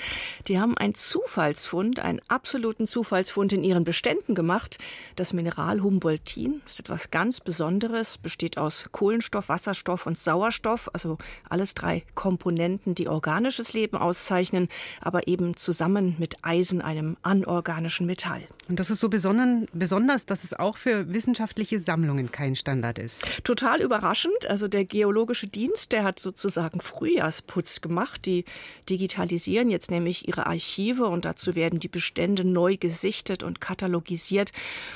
Die 0.48 0.58
haben 0.58 0.76
einen 0.76 0.96
Zufallsfund, 0.96 2.00
einen 2.00 2.20
absoluten 2.26 2.88
Zufallsfund 2.88 3.52
in 3.52 3.62
ihren 3.62 3.84
Beständen 3.84 4.34
gemacht. 4.34 4.78
Das 5.14 5.32
Mineral 5.32 5.82
Humboldtin 5.84 6.62
ist 6.66 6.80
etwas 6.80 7.12
ganz 7.12 7.38
Besonderes, 7.38 8.18
besteht 8.18 8.58
aus 8.58 8.87
Kohlenstoff, 8.90 9.49
Wasserstoff 9.49 10.04
und 10.06 10.18
Sauerstoff, 10.18 10.90
also 10.92 11.16
alles 11.49 11.75
drei 11.75 12.02
Komponenten, 12.16 12.97
die 12.97 13.06
organisches 13.06 13.67
Leben 13.72 13.96
auszeichnen, 13.96 14.68
aber 15.00 15.28
eben 15.28 15.56
zusammen 15.56 16.16
mit 16.18 16.37
Eisen, 16.42 16.80
einem 16.80 17.16
anorganischen 17.22 18.06
Metall. 18.06 18.42
Und 18.68 18.78
das 18.78 18.90
ist 18.90 19.00
so 19.00 19.08
besonders, 19.08 20.26
dass 20.26 20.44
es 20.44 20.52
auch 20.52 20.76
für 20.76 21.12
wissenschaftliche 21.12 21.80
Sammlungen 21.80 22.30
kein 22.30 22.54
Standard 22.54 22.98
ist. 22.98 23.25
Total 23.42 23.80
überraschend. 23.80 24.46
Also 24.48 24.68
der 24.68 24.84
Geologische 24.84 25.46
Dienst, 25.46 25.92
der 25.92 26.04
hat 26.04 26.18
sozusagen 26.18 26.80
Frühjahrsputz 26.80 27.80
gemacht. 27.80 28.26
Die 28.26 28.44
digitalisieren 28.90 29.70
jetzt 29.70 29.90
nämlich 29.90 30.28
ihre 30.28 30.46
Archive 30.46 31.06
und 31.06 31.25
dazu 31.25 31.54
werden 31.54 31.80
die 31.80 31.88
Bestände 31.88 32.44
neu 32.44 32.76
gesichtet 32.76 33.42
und 33.42 33.60
katalogisiert. 33.60 34.52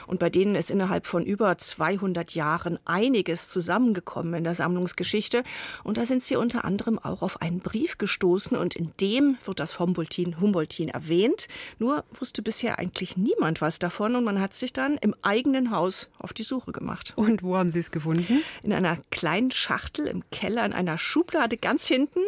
Und 0.07 0.19
bei 0.19 0.29
denen 0.29 0.55
ist 0.55 0.71
innerhalb 0.71 1.07
von 1.07 1.25
über 1.25 1.57
200 1.57 2.35
Jahren 2.35 2.79
einiges 2.85 3.49
zusammengekommen 3.49 4.35
in 4.35 4.45
der 4.45 4.55
Sammlungsgeschichte. 4.55 5.45
Und 5.83 5.97
da 5.97 6.05
sind 6.05 6.23
sie 6.23 6.37
unter 6.37 6.67
anderem 6.67 6.99
auch 6.99 7.23
auf 7.23 7.41
einen 7.41 7.61
Brief 7.61 7.97
gestoßen 7.97 8.57
und 8.63 8.77
in 8.77 8.93
dem 9.01 9.37
wird 9.45 9.61
das 9.61 9.79
Humboldtin, 9.79 10.41
Humboldtin 10.41 10.89
erwähnt. 10.89 11.49
Nur 11.79 12.05
wusste 12.15 12.41
bisher 12.41 12.79
eigentlich 12.79 13.17
niemand 13.17 13.61
was 13.61 13.79
davon 13.79 14.17
und 14.17 14.25
man 14.25 14.41
hat 14.41 14.55
sich 14.55 14.73
dann 14.73 14.97
im 14.99 15.15
eigenen 15.21 15.71
Haus 15.73 16.09
auf 16.19 16.33
die 16.33 16.45
Suche 16.45 16.73
gemacht. 16.73 17.13
Und 17.17 17.43
wo 17.43 17.57
haben 17.57 17.71
Sie 17.71 17.81
es 17.81 17.91
gefunden? 17.91 18.43
In 18.63 18.73
einer 18.73 18.99
kleinen 19.11 19.51
Schachtel 19.51 20.07
im 20.07 20.23
Keller 20.31 20.65
in 20.65 20.73
einer 20.73 20.97
Schublade 20.97 21.57
ganz 21.57 21.87
hinten, 21.87 22.21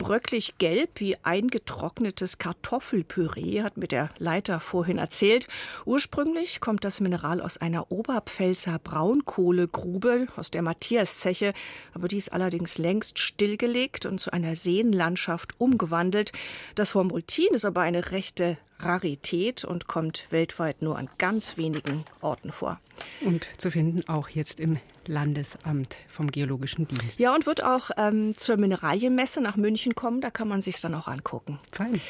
bröcklich 0.00 0.56
gelb 0.56 0.98
wie 0.98 1.18
eingetrocknetes 1.22 2.38
Kartoffelpüree, 2.38 3.62
hat 3.62 3.76
mir 3.76 3.86
der 3.86 4.08
Leiter 4.16 4.58
vorhin 4.58 4.96
erzählt. 4.96 5.46
Ursprünglich 5.84 6.60
kommt 6.60 6.84
das 6.84 7.00
Mineral 7.00 7.42
aus 7.42 7.58
einer 7.58 7.92
Oberpfälzer 7.92 8.78
Braunkohlegrube 8.78 10.28
aus 10.36 10.50
der 10.50 10.62
Matthiaszeche, 10.62 11.52
aber 11.92 12.08
die 12.08 12.16
ist 12.16 12.32
allerdings 12.32 12.78
längst 12.78 13.18
stillgelegt 13.18 14.06
und 14.06 14.18
zu 14.20 14.32
einer 14.32 14.56
Seenlandschaft 14.56 15.52
umgewandelt. 15.58 16.32
Das 16.76 16.92
Formultin 16.92 17.52
ist 17.52 17.66
aber 17.66 17.82
eine 17.82 18.10
rechte 18.10 18.56
Rarität 18.78 19.66
und 19.66 19.86
kommt 19.86 20.28
weltweit 20.30 20.80
nur 20.80 20.96
an 20.96 21.10
ganz 21.18 21.58
wenigen 21.58 22.06
Orten 22.22 22.52
vor. 22.52 22.80
Und 23.20 23.50
zu 23.58 23.70
finden 23.70 24.08
auch 24.08 24.30
jetzt 24.30 24.60
im 24.60 24.78
Landesamt 25.06 25.96
vom 26.08 26.30
Geologischen 26.30 26.86
Dienst. 26.88 27.18
Ja, 27.18 27.34
und 27.34 27.46
wird 27.46 27.62
auch 27.62 27.90
ähm, 27.96 28.36
zur 28.36 28.56
Mineralienmesse 28.56 29.40
nach 29.40 29.56
München 29.56 29.94
kommen. 29.94 30.20
Da 30.20 30.30
kann 30.30 30.48
man 30.48 30.62
sich 30.62 30.80
dann 30.80 30.94
auch 30.94 31.08
angucken. 31.08 31.58
Fein. 31.72 32.00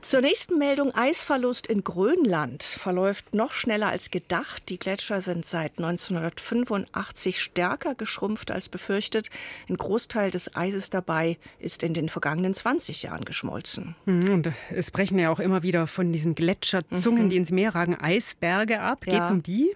Zur 0.00 0.20
nächsten 0.20 0.58
Meldung. 0.58 0.94
Eisverlust 0.94 1.66
in 1.66 1.82
Grönland 1.82 2.62
verläuft 2.62 3.34
noch 3.34 3.52
schneller 3.52 3.88
als 3.88 4.12
gedacht. 4.12 4.68
Die 4.68 4.78
Gletscher 4.78 5.20
sind 5.20 5.44
seit 5.44 5.78
1985 5.78 7.40
stärker 7.40 7.96
geschrumpft 7.96 8.52
als 8.52 8.68
befürchtet. 8.68 9.28
Ein 9.68 9.76
Großteil 9.76 10.30
des 10.30 10.54
Eises 10.54 10.90
dabei 10.90 11.36
ist 11.58 11.82
in 11.82 11.94
den 11.94 12.08
vergangenen 12.08 12.54
20 12.54 13.02
Jahren 13.02 13.24
geschmolzen. 13.24 13.96
Mhm, 14.06 14.30
und 14.30 14.52
es 14.70 14.92
brechen 14.92 15.18
ja 15.18 15.30
auch 15.30 15.40
immer 15.40 15.64
wieder 15.64 15.88
von 15.88 16.12
diesen 16.12 16.36
Gletscherzungen, 16.36 17.24
mhm. 17.24 17.30
die 17.30 17.36
ins 17.36 17.50
Meer 17.50 17.74
ragen, 17.74 17.96
Eisberge 17.96 18.80
ab. 18.80 19.04
Ja. 19.04 19.14
Geht 19.14 19.22
es 19.24 19.30
um 19.32 19.42
die? 19.42 19.74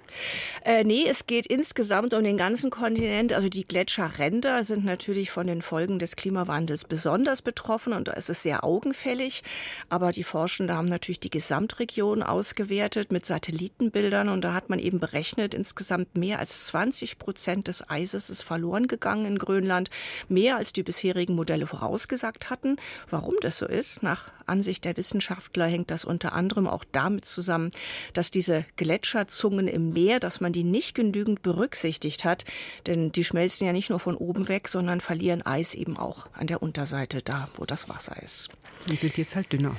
Äh, 0.64 0.84
nee, 0.84 1.04
es 1.08 1.26
geht 1.26 1.46
insgesamt 1.46 2.14
um 2.14 2.22
den 2.22 2.36
ganzen 2.36 2.70
Kontinent. 2.70 3.32
Also 3.32 3.48
die 3.48 3.66
Gletscherränder 3.66 4.62
sind 4.62 4.84
natürlich 4.84 5.32
von 5.32 5.48
den 5.48 5.62
Folgen 5.62 5.98
des 5.98 6.14
Klimawandels 6.14 6.84
besonders 6.84 7.42
betroffen 7.42 7.92
und 7.92 8.06
da 8.06 8.12
ist 8.12 8.30
es 8.30 8.44
sehr 8.44 8.62
augenfällig. 8.62 9.42
Aber 9.88 10.11
die 10.12 10.24
Forschenden 10.24 10.76
haben 10.76 10.88
natürlich 10.88 11.20
die 11.20 11.30
Gesamtregion 11.30 12.22
ausgewertet 12.22 13.12
mit 13.12 13.26
Satellitenbildern 13.26 14.28
und 14.28 14.42
da 14.42 14.54
hat 14.54 14.70
man 14.70 14.78
eben 14.78 15.00
berechnet, 15.00 15.54
insgesamt 15.54 16.16
mehr 16.16 16.38
als 16.38 16.66
20 16.66 17.18
Prozent 17.18 17.68
des 17.68 17.88
Eises 17.88 18.30
ist 18.30 18.42
verloren 18.42 18.86
gegangen 18.86 19.26
in 19.26 19.38
Grönland, 19.38 19.90
mehr 20.28 20.56
als 20.56 20.72
die 20.72 20.82
bisherigen 20.82 21.34
Modelle 21.34 21.66
vorausgesagt 21.66 22.50
hatten. 22.50 22.76
Warum 23.08 23.34
das 23.40 23.58
so 23.58 23.66
ist, 23.66 24.02
nach 24.02 24.30
Ansicht 24.46 24.84
der 24.84 24.96
Wissenschaftler 24.96 25.66
hängt 25.66 25.90
das 25.90 26.04
unter 26.04 26.32
anderem 26.32 26.66
auch 26.66 26.84
damit 26.92 27.24
zusammen, 27.24 27.70
dass 28.12 28.30
diese 28.30 28.64
Gletscherzungen 28.76 29.68
im 29.68 29.92
Meer, 29.92 30.20
dass 30.20 30.40
man 30.40 30.52
die 30.52 30.64
nicht 30.64 30.94
genügend 30.94 31.42
berücksichtigt 31.42 32.24
hat, 32.24 32.44
denn 32.86 33.12
die 33.12 33.24
schmelzen 33.24 33.66
ja 33.66 33.72
nicht 33.72 33.90
nur 33.90 34.00
von 34.00 34.16
oben 34.16 34.48
weg, 34.48 34.68
sondern 34.68 35.00
verlieren 35.00 35.42
Eis 35.42 35.74
eben 35.74 35.96
auch 35.96 36.28
an 36.32 36.46
der 36.46 36.62
Unterseite, 36.62 37.22
da 37.22 37.48
wo 37.56 37.64
das 37.64 37.88
Wasser 37.88 38.22
ist. 38.22 38.48
Und 38.88 38.98
sind 38.98 39.16
jetzt 39.16 39.36
halt 39.36 39.52
dünner. 39.52 39.76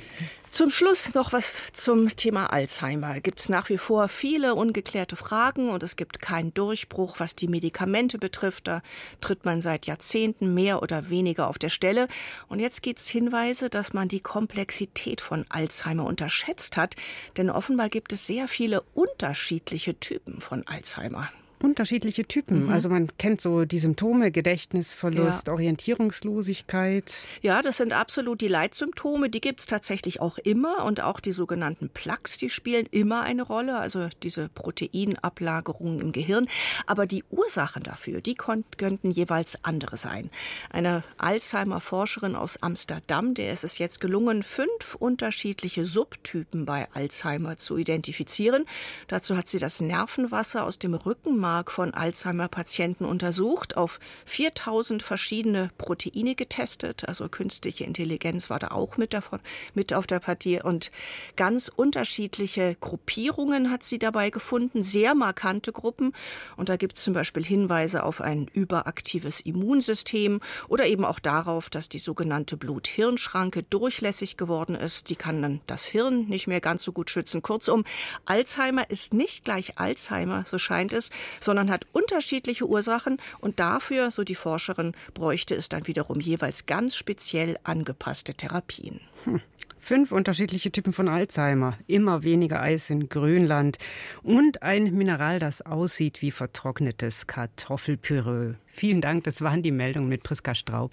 Zum 0.54 0.70
Schluss 0.70 1.14
noch 1.14 1.32
was 1.32 1.60
zum 1.72 2.08
Thema 2.10 2.52
Alzheimer. 2.52 3.18
Gibt 3.18 3.40
es 3.40 3.48
nach 3.48 3.70
wie 3.70 3.76
vor 3.76 4.06
viele 4.06 4.54
ungeklärte 4.54 5.16
Fragen 5.16 5.68
und 5.68 5.82
es 5.82 5.96
gibt 5.96 6.20
keinen 6.20 6.54
Durchbruch, 6.54 7.16
was 7.18 7.34
die 7.34 7.48
Medikamente 7.48 8.18
betrifft. 8.18 8.68
Da 8.68 8.80
tritt 9.20 9.44
man 9.44 9.62
seit 9.62 9.86
Jahrzehnten 9.86 10.54
mehr 10.54 10.80
oder 10.80 11.10
weniger 11.10 11.48
auf 11.48 11.58
der 11.58 11.70
Stelle. 11.70 12.06
Und 12.46 12.60
jetzt 12.60 12.84
gibt 12.84 13.00
es 13.00 13.08
Hinweise, 13.08 13.68
dass 13.68 13.94
man 13.94 14.06
die 14.06 14.20
Komplexität 14.20 15.20
von 15.20 15.44
Alzheimer 15.48 16.04
unterschätzt 16.04 16.76
hat, 16.76 16.94
denn 17.36 17.50
offenbar 17.50 17.88
gibt 17.88 18.12
es 18.12 18.24
sehr 18.24 18.46
viele 18.46 18.82
unterschiedliche 18.94 19.98
Typen 19.98 20.40
von 20.40 20.64
Alzheimer 20.68 21.30
unterschiedliche 21.62 22.26
Typen. 22.26 22.64
Mhm. 22.64 22.70
Also 22.70 22.88
man 22.88 23.08
kennt 23.16 23.40
so 23.40 23.64
die 23.64 23.78
Symptome, 23.78 24.30
Gedächtnisverlust, 24.30 25.46
ja. 25.46 25.52
Orientierungslosigkeit. 25.52 27.22
Ja, 27.40 27.62
das 27.62 27.78
sind 27.78 27.92
absolut 27.92 28.40
die 28.40 28.48
Leitsymptome. 28.48 29.30
Die 29.30 29.40
gibt 29.40 29.60
es 29.60 29.66
tatsächlich 29.66 30.20
auch 30.20 30.38
immer. 30.38 30.84
Und 30.84 31.00
auch 31.00 31.20
die 31.20 31.32
sogenannten 31.32 31.88
Plaques, 31.88 32.36
die 32.38 32.50
spielen 32.50 32.86
immer 32.90 33.22
eine 33.22 33.42
Rolle. 33.42 33.78
Also 33.78 34.08
diese 34.22 34.48
Proteinablagerungen 34.48 36.00
im 36.00 36.12
Gehirn. 36.12 36.48
Aber 36.86 37.06
die 37.06 37.24
Ursachen 37.30 37.82
dafür, 37.82 38.20
die 38.20 38.34
könnten 38.34 39.10
jeweils 39.10 39.58
andere 39.64 39.96
sein. 39.96 40.30
Eine 40.70 41.02
Alzheimer-Forscherin 41.18 42.36
aus 42.36 42.62
Amsterdam, 42.62 43.34
der 43.34 43.52
ist 43.52 43.64
es 43.64 43.78
jetzt 43.78 44.00
gelungen, 44.00 44.42
fünf 44.42 44.96
unterschiedliche 44.98 45.86
Subtypen 45.86 46.66
bei 46.66 46.88
Alzheimer 46.92 47.56
zu 47.56 47.78
identifizieren. 47.78 48.66
Dazu 49.08 49.36
hat 49.36 49.48
sie 49.48 49.58
das 49.58 49.80
Nervenwasser 49.80 50.64
aus 50.64 50.78
dem 50.78 50.94
Rückenmark 50.94 51.43
Rückenmark 51.44 51.70
von 51.70 51.92
Alzheimer-Patienten 51.92 53.04
untersucht, 53.04 53.76
auf 53.76 54.00
4000 54.24 55.02
verschiedene 55.02 55.70
Proteine 55.76 56.34
getestet. 56.34 57.06
Also 57.06 57.28
künstliche 57.28 57.84
Intelligenz 57.84 58.48
war 58.48 58.58
da 58.58 58.68
auch 58.68 58.96
mit, 58.96 59.12
davon, 59.12 59.40
mit 59.74 59.92
auf 59.92 60.06
der 60.06 60.20
Partie. 60.20 60.62
Und 60.62 60.90
ganz 61.36 61.70
unterschiedliche 61.74 62.76
Gruppierungen 62.80 63.70
hat 63.70 63.82
sie 63.82 63.98
dabei 63.98 64.30
gefunden, 64.30 64.82
sehr 64.82 65.14
markante 65.14 65.72
Gruppen. 65.72 66.14
Und 66.56 66.70
da 66.70 66.76
gibt 66.76 66.96
es 66.96 67.04
zum 67.04 67.12
Beispiel 67.12 67.44
Hinweise 67.44 68.04
auf 68.04 68.22
ein 68.22 68.48
überaktives 68.54 69.40
Immunsystem 69.40 70.40
oder 70.68 70.86
eben 70.86 71.04
auch 71.04 71.18
darauf, 71.18 71.68
dass 71.68 71.90
die 71.90 71.98
sogenannte 71.98 72.56
Blut-Hirn-Schranke 72.56 73.64
durchlässig 73.64 74.38
geworden 74.38 74.76
ist. 74.76 75.10
Die 75.10 75.16
kann 75.16 75.42
dann 75.42 75.60
das 75.66 75.84
Hirn 75.84 76.24
nicht 76.24 76.46
mehr 76.46 76.62
ganz 76.62 76.84
so 76.84 76.92
gut 76.92 77.10
schützen. 77.10 77.42
Kurzum, 77.42 77.84
Alzheimer 78.24 78.88
ist 78.88 79.12
nicht 79.12 79.44
gleich 79.44 79.78
Alzheimer, 79.78 80.44
so 80.46 80.56
scheint 80.56 80.94
es, 80.94 81.10
sondern 81.40 81.70
hat 81.70 81.86
unterschiedliche 81.92 82.66
Ursachen 82.66 83.18
und 83.40 83.60
dafür, 83.60 84.10
so 84.10 84.24
die 84.24 84.34
Forscherin, 84.34 84.92
bräuchte 85.14 85.54
es 85.54 85.68
dann 85.68 85.86
wiederum 85.86 86.20
jeweils 86.20 86.66
ganz 86.66 86.96
speziell 86.96 87.58
angepasste 87.64 88.34
Therapien. 88.34 89.00
Hm. 89.24 89.40
Fünf 89.84 90.12
unterschiedliche 90.12 90.72
Typen 90.72 90.94
von 90.94 91.10
Alzheimer, 91.10 91.76
immer 91.86 92.22
weniger 92.22 92.62
Eis 92.62 92.88
in 92.88 93.10
Grönland 93.10 93.76
und 94.22 94.62
ein 94.62 94.94
Mineral, 94.94 95.38
das 95.38 95.60
aussieht 95.60 96.22
wie 96.22 96.30
vertrocknetes 96.30 97.26
Kartoffelpüree. 97.26 98.54
Vielen 98.66 99.02
Dank, 99.02 99.24
das 99.24 99.42
waren 99.42 99.62
die 99.62 99.72
Meldungen 99.72 100.08
mit 100.08 100.22
Priska 100.22 100.54
Straub. 100.54 100.92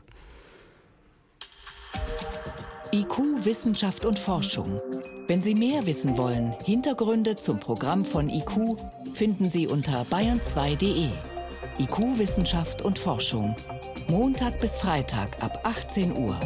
IQ, 2.93 3.45
Wissenschaft 3.45 4.03
und 4.03 4.19
Forschung. 4.19 4.81
Wenn 5.27 5.41
Sie 5.41 5.55
mehr 5.55 5.85
wissen 5.85 6.17
wollen, 6.17 6.53
Hintergründe 6.65 7.37
zum 7.37 7.61
Programm 7.61 8.03
von 8.03 8.27
IQ 8.27 8.77
finden 9.13 9.49
Sie 9.49 9.67
unter 9.67 10.03
bayern2.de. 10.03 11.09
IQ, 11.79 12.17
Wissenschaft 12.17 12.81
und 12.81 12.99
Forschung. 12.99 13.55
Montag 14.07 14.59
bis 14.59 14.77
Freitag 14.77 15.41
ab 15.41 15.61
18 15.63 16.17
Uhr. 16.17 16.39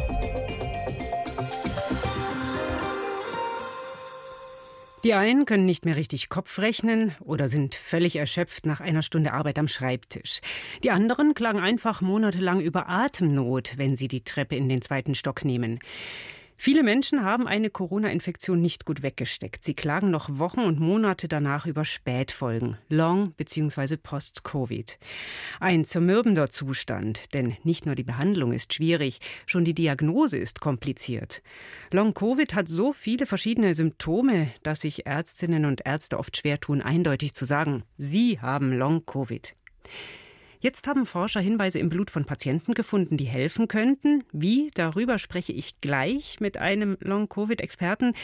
Die 5.04 5.14
einen 5.14 5.44
können 5.44 5.66
nicht 5.66 5.84
mehr 5.84 5.94
richtig 5.94 6.28
Kopf 6.28 6.58
rechnen 6.58 7.14
oder 7.20 7.46
sind 7.46 7.76
völlig 7.76 8.16
erschöpft 8.16 8.66
nach 8.66 8.80
einer 8.80 9.02
Stunde 9.02 9.32
Arbeit 9.32 9.58
am 9.58 9.68
Schreibtisch. 9.68 10.40
Die 10.82 10.90
anderen 10.90 11.34
klagen 11.34 11.60
einfach 11.60 12.00
monatelang 12.00 12.60
über 12.60 12.88
Atemnot, 12.88 13.74
wenn 13.76 13.94
sie 13.94 14.08
die 14.08 14.24
Treppe 14.24 14.56
in 14.56 14.68
den 14.68 14.82
zweiten 14.82 15.14
Stock 15.14 15.44
nehmen. 15.44 15.78
Viele 16.58 16.82
Menschen 16.82 17.22
haben 17.22 17.46
eine 17.46 17.68
Corona-Infektion 17.68 18.60
nicht 18.60 18.86
gut 18.86 19.02
weggesteckt. 19.02 19.62
Sie 19.62 19.74
klagen 19.74 20.10
noch 20.10 20.38
Wochen 20.38 20.60
und 20.60 20.80
Monate 20.80 21.28
danach 21.28 21.66
über 21.66 21.84
Spätfolgen, 21.84 22.78
Long- 22.88 23.32
bzw. 23.32 23.96
Post-Covid. 23.98 24.98
Ein 25.60 25.84
zermürbender 25.84 26.50
Zustand, 26.50 27.34
denn 27.34 27.56
nicht 27.62 27.84
nur 27.84 27.94
die 27.94 28.04
Behandlung 28.04 28.52
ist 28.52 28.72
schwierig, 28.72 29.20
schon 29.44 29.64
die 29.64 29.74
Diagnose 29.74 30.38
ist 30.38 30.60
kompliziert. 30.60 31.42
Long-Covid 31.92 32.54
hat 32.54 32.68
so 32.68 32.92
viele 32.92 33.26
verschiedene 33.26 33.74
Symptome, 33.74 34.50
dass 34.62 34.80
sich 34.80 35.06
Ärztinnen 35.06 35.66
und 35.66 35.82
Ärzte 35.84 36.18
oft 36.18 36.36
schwer 36.36 36.58
tun, 36.58 36.80
eindeutig 36.80 37.34
zu 37.34 37.44
sagen, 37.44 37.84
sie 37.98 38.40
haben 38.40 38.72
Long-Covid. 38.72 39.54
Jetzt 40.66 40.88
haben 40.88 41.06
Forscher 41.06 41.38
Hinweise 41.38 41.78
im 41.78 41.90
Blut 41.90 42.10
von 42.10 42.24
Patienten 42.24 42.74
gefunden, 42.74 43.16
die 43.16 43.26
helfen 43.26 43.68
könnten. 43.68 44.24
Wie? 44.32 44.72
Darüber 44.74 45.16
spreche 45.16 45.52
ich 45.52 45.80
gleich 45.80 46.40
mit 46.40 46.56
einem 46.56 46.96
Long-Covid-Experten. 46.98 48.14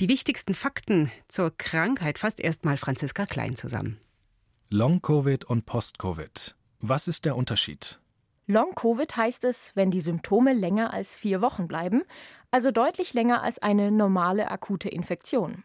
Die 0.00 0.08
wichtigsten 0.08 0.52
Fakten 0.52 1.12
zur 1.28 1.56
Krankheit 1.56 2.18
fasst 2.18 2.40
erstmal 2.40 2.76
Franziska 2.76 3.24
Klein 3.24 3.54
zusammen. 3.54 4.00
Long-Covid 4.68 5.44
und 5.44 5.64
Post-Covid. 5.64 6.56
Was 6.80 7.06
ist 7.06 7.24
der 7.24 7.36
Unterschied? 7.36 8.00
Long-Covid 8.48 9.16
heißt 9.16 9.44
es, 9.44 9.70
wenn 9.76 9.92
die 9.92 10.00
Symptome 10.00 10.54
länger 10.54 10.92
als 10.92 11.14
vier 11.14 11.40
Wochen 11.40 11.68
bleiben, 11.68 12.02
also 12.50 12.72
deutlich 12.72 13.14
länger 13.14 13.44
als 13.44 13.60
eine 13.60 13.92
normale 13.92 14.50
akute 14.50 14.88
Infektion. 14.88 15.62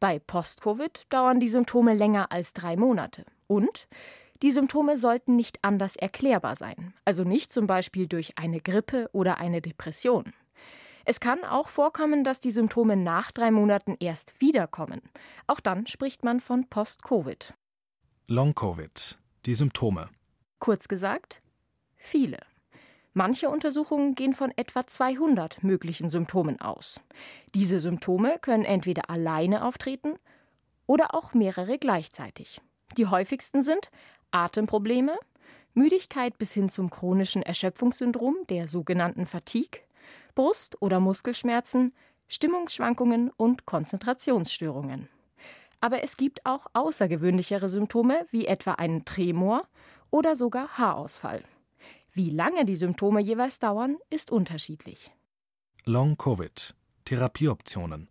Bei 0.00 0.18
Post-Covid 0.18 1.06
dauern 1.08 1.38
die 1.38 1.48
Symptome 1.48 1.94
länger 1.94 2.32
als 2.32 2.52
drei 2.52 2.74
Monate. 2.74 3.24
Und 3.46 3.86
die 4.42 4.50
Symptome 4.50 4.96
sollten 4.96 5.36
nicht 5.36 5.58
anders 5.62 5.96
erklärbar 5.96 6.56
sein, 6.56 6.94
also 7.04 7.24
nicht 7.24 7.52
zum 7.52 7.66
Beispiel 7.66 8.06
durch 8.06 8.38
eine 8.38 8.60
Grippe 8.60 9.08
oder 9.12 9.38
eine 9.38 9.60
Depression. 9.60 10.32
Es 11.04 11.20
kann 11.20 11.42
auch 11.44 11.68
vorkommen, 11.70 12.22
dass 12.22 12.38
die 12.38 12.50
Symptome 12.50 12.94
nach 12.94 13.32
drei 13.32 13.50
Monaten 13.50 13.96
erst 13.98 14.38
wiederkommen. 14.40 15.00
Auch 15.46 15.58
dann 15.58 15.86
spricht 15.86 16.22
man 16.22 16.38
von 16.38 16.68
Post-Covid. 16.68 17.54
Long-Covid. 18.26 19.18
Die 19.46 19.54
Symptome. 19.54 20.10
Kurz 20.58 20.86
gesagt, 20.86 21.40
viele. 21.96 22.38
Manche 23.14 23.48
Untersuchungen 23.48 24.14
gehen 24.14 24.34
von 24.34 24.52
etwa 24.56 24.86
200 24.86 25.64
möglichen 25.64 26.10
Symptomen 26.10 26.60
aus. 26.60 27.00
Diese 27.54 27.80
Symptome 27.80 28.38
können 28.38 28.64
entweder 28.64 29.08
alleine 29.08 29.64
auftreten 29.64 30.18
oder 30.86 31.14
auch 31.14 31.32
mehrere 31.32 31.78
gleichzeitig. 31.78 32.60
Die 32.96 33.06
häufigsten 33.06 33.62
sind 33.62 33.90
Atemprobleme, 34.30 35.18
Müdigkeit 35.74 36.38
bis 36.38 36.52
hin 36.52 36.68
zum 36.68 36.90
chronischen 36.90 37.42
Erschöpfungssyndrom, 37.42 38.36
der 38.48 38.68
sogenannten 38.68 39.26
Fatigue, 39.26 39.80
Brust- 40.34 40.80
oder 40.80 41.00
Muskelschmerzen, 41.00 41.94
Stimmungsschwankungen 42.26 43.30
und 43.36 43.64
Konzentrationsstörungen. 43.64 45.08
Aber 45.80 46.02
es 46.02 46.16
gibt 46.16 46.44
auch 46.44 46.66
außergewöhnlichere 46.72 47.68
Symptome, 47.68 48.26
wie 48.30 48.46
etwa 48.46 48.72
einen 48.72 49.04
Tremor 49.04 49.68
oder 50.10 50.36
sogar 50.36 50.78
Haarausfall. 50.78 51.44
Wie 52.12 52.30
lange 52.30 52.64
die 52.64 52.76
Symptome 52.76 53.20
jeweils 53.20 53.58
dauern, 53.58 53.96
ist 54.10 54.30
unterschiedlich. 54.30 55.12
Long-Covid. 55.84 56.74
Therapieoptionen. 57.04 58.08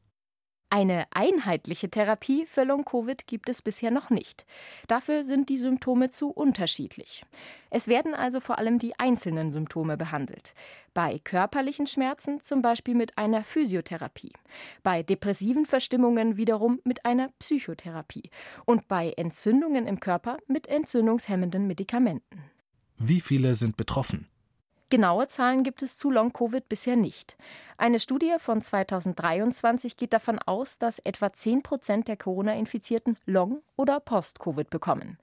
Eine 0.69 1.05
einheitliche 1.11 1.89
Therapie 1.89 2.45
für 2.45 2.65
Long-Covid 2.65 3.25
gibt 3.25 3.47
es 3.47 3.61
bisher 3.61 3.89
noch 3.89 4.09
nicht. 4.09 4.45
Dafür 4.89 5.23
sind 5.23 5.47
die 5.47 5.57
Symptome 5.57 6.09
zu 6.09 6.29
unterschiedlich. 6.29 7.23
Es 7.69 7.87
werden 7.87 8.13
also 8.13 8.41
vor 8.41 8.57
allem 8.57 8.77
die 8.77 8.99
einzelnen 8.99 9.53
Symptome 9.53 9.95
behandelt. 9.95 10.53
Bei 10.93 11.19
körperlichen 11.19 11.87
Schmerzen 11.87 12.41
zum 12.41 12.61
Beispiel 12.61 12.95
mit 12.95 13.17
einer 13.17 13.45
Physiotherapie, 13.45 14.33
bei 14.83 15.03
depressiven 15.03 15.65
Verstimmungen 15.65 16.35
wiederum 16.35 16.81
mit 16.83 17.05
einer 17.05 17.29
Psychotherapie 17.39 18.29
und 18.65 18.89
bei 18.89 19.13
Entzündungen 19.15 19.87
im 19.87 20.01
Körper 20.01 20.37
mit 20.47 20.67
entzündungshemmenden 20.67 21.65
Medikamenten. 21.65 22.43
Wie 22.97 23.21
viele 23.21 23.53
sind 23.53 23.77
betroffen? 23.77 24.27
Genaue 24.89 25.27
Zahlen 25.27 25.63
gibt 25.63 25.83
es 25.83 25.97
zu 25.97 26.09
Long-Covid 26.09 26.69
bisher 26.69 26.95
nicht. 26.95 27.35
Eine 27.77 27.99
Studie 27.99 28.35
von 28.39 28.61
2023 28.61 29.97
geht 29.97 30.13
davon 30.13 30.39
aus, 30.39 30.77
dass 30.77 30.99
etwa 30.99 31.33
10 31.33 31.61
Prozent 31.61 32.07
der 32.07 32.15
Corona-Infizierten 32.15 33.17
Long- 33.25 33.61
oder 33.75 33.99
Post-Covid 33.99 34.69
bekommen. 34.69 35.17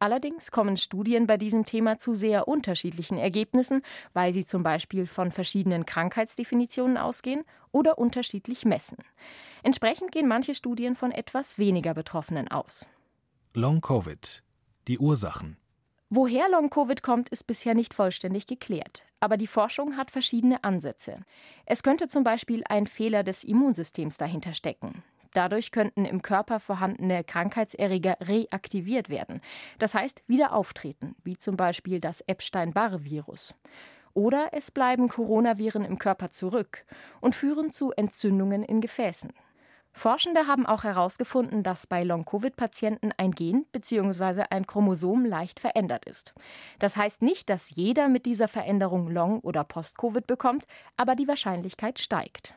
Allerdings 0.00 0.50
kommen 0.50 0.76
Studien 0.76 1.28
bei 1.28 1.36
diesem 1.36 1.64
Thema 1.64 1.96
zu 1.96 2.12
sehr 2.12 2.48
unterschiedlichen 2.48 3.16
Ergebnissen, 3.16 3.82
weil 4.12 4.34
sie 4.34 4.44
zum 4.44 4.64
Beispiel 4.64 5.06
von 5.06 5.30
verschiedenen 5.30 5.86
Krankheitsdefinitionen 5.86 6.96
ausgehen 6.96 7.44
oder 7.70 7.98
unterschiedlich 7.98 8.64
messen. 8.64 8.98
Entsprechend 9.62 10.10
gehen 10.10 10.26
manche 10.26 10.56
Studien 10.56 10.96
von 10.96 11.12
etwas 11.12 11.56
weniger 11.56 11.94
Betroffenen 11.94 12.48
aus. 12.48 12.86
Long-Covid. 13.54 14.42
Die 14.88 14.98
Ursachen. 14.98 15.56
Woher 16.16 16.48
Long-Covid 16.48 17.02
kommt, 17.02 17.28
ist 17.30 17.48
bisher 17.48 17.74
nicht 17.74 17.92
vollständig 17.92 18.46
geklärt. 18.46 19.02
Aber 19.18 19.36
die 19.36 19.48
Forschung 19.48 19.96
hat 19.96 20.12
verschiedene 20.12 20.62
Ansätze. 20.62 21.24
Es 21.66 21.82
könnte 21.82 22.06
zum 22.06 22.22
Beispiel 22.22 22.62
ein 22.68 22.86
Fehler 22.86 23.24
des 23.24 23.42
Immunsystems 23.42 24.16
dahinter 24.16 24.54
stecken. 24.54 25.02
Dadurch 25.32 25.72
könnten 25.72 26.04
im 26.04 26.22
Körper 26.22 26.60
vorhandene 26.60 27.24
Krankheitserreger 27.24 28.16
reaktiviert 28.20 29.08
werden, 29.08 29.40
das 29.80 29.94
heißt 29.94 30.22
wieder 30.28 30.52
auftreten, 30.52 31.16
wie 31.24 31.36
zum 31.36 31.56
Beispiel 31.56 31.98
das 31.98 32.20
Epstein-Barr-Virus. 32.20 33.56
Oder 34.12 34.50
es 34.52 34.70
bleiben 34.70 35.08
Coronaviren 35.08 35.84
im 35.84 35.98
Körper 35.98 36.30
zurück 36.30 36.84
und 37.20 37.34
führen 37.34 37.72
zu 37.72 37.90
Entzündungen 37.90 38.62
in 38.62 38.80
Gefäßen. 38.80 39.32
Forschende 39.96 40.48
haben 40.48 40.66
auch 40.66 40.82
herausgefunden, 40.82 41.62
dass 41.62 41.86
bei 41.86 42.02
Long-Covid-Patienten 42.02 43.12
ein 43.16 43.30
Gen 43.30 43.64
bzw. 43.70 44.44
ein 44.50 44.66
Chromosom 44.66 45.24
leicht 45.24 45.60
verändert 45.60 46.04
ist. 46.04 46.34
Das 46.80 46.96
heißt 46.96 47.22
nicht, 47.22 47.48
dass 47.48 47.70
jeder 47.70 48.08
mit 48.08 48.26
dieser 48.26 48.48
Veränderung 48.48 49.08
Long- 49.08 49.38
oder 49.40 49.62
Post-Covid 49.62 50.26
bekommt, 50.26 50.64
aber 50.96 51.14
die 51.14 51.28
Wahrscheinlichkeit 51.28 52.00
steigt. 52.00 52.54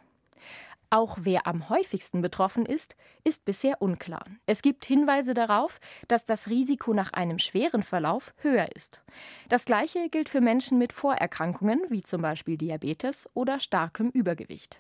Auch 0.90 1.18
wer 1.22 1.48
am 1.48 1.68
häufigsten 1.68 2.22
betroffen 2.22 2.66
ist, 2.66 2.96
ist 3.26 3.44
bisher 3.44 3.82
unklar. 3.82 4.24
Es 4.46 4.62
gibt 4.62 4.86
Hinweise 4.86 5.34
darauf, 5.34 5.80
dass 6.08 6.24
das 6.24 6.48
Risiko 6.48 6.94
nach 6.94 7.12
einem 7.12 7.40
schweren 7.40 7.84
Verlauf 7.84 8.34
höher 8.38 8.74
ist. 8.74 9.02
Das 9.50 9.66
gleiche 9.66 10.08
gilt 10.10 10.30
für 10.30 10.40
Menschen 10.40 10.78
mit 10.78 10.94
Vorerkrankungen 10.94 11.82
wie 11.90 12.04
zum 12.04 12.22
Beispiel 12.22 12.58
Diabetes 12.58 13.30
oder 13.34 13.60
starkem 13.60 14.10
Übergewicht. 14.12 14.80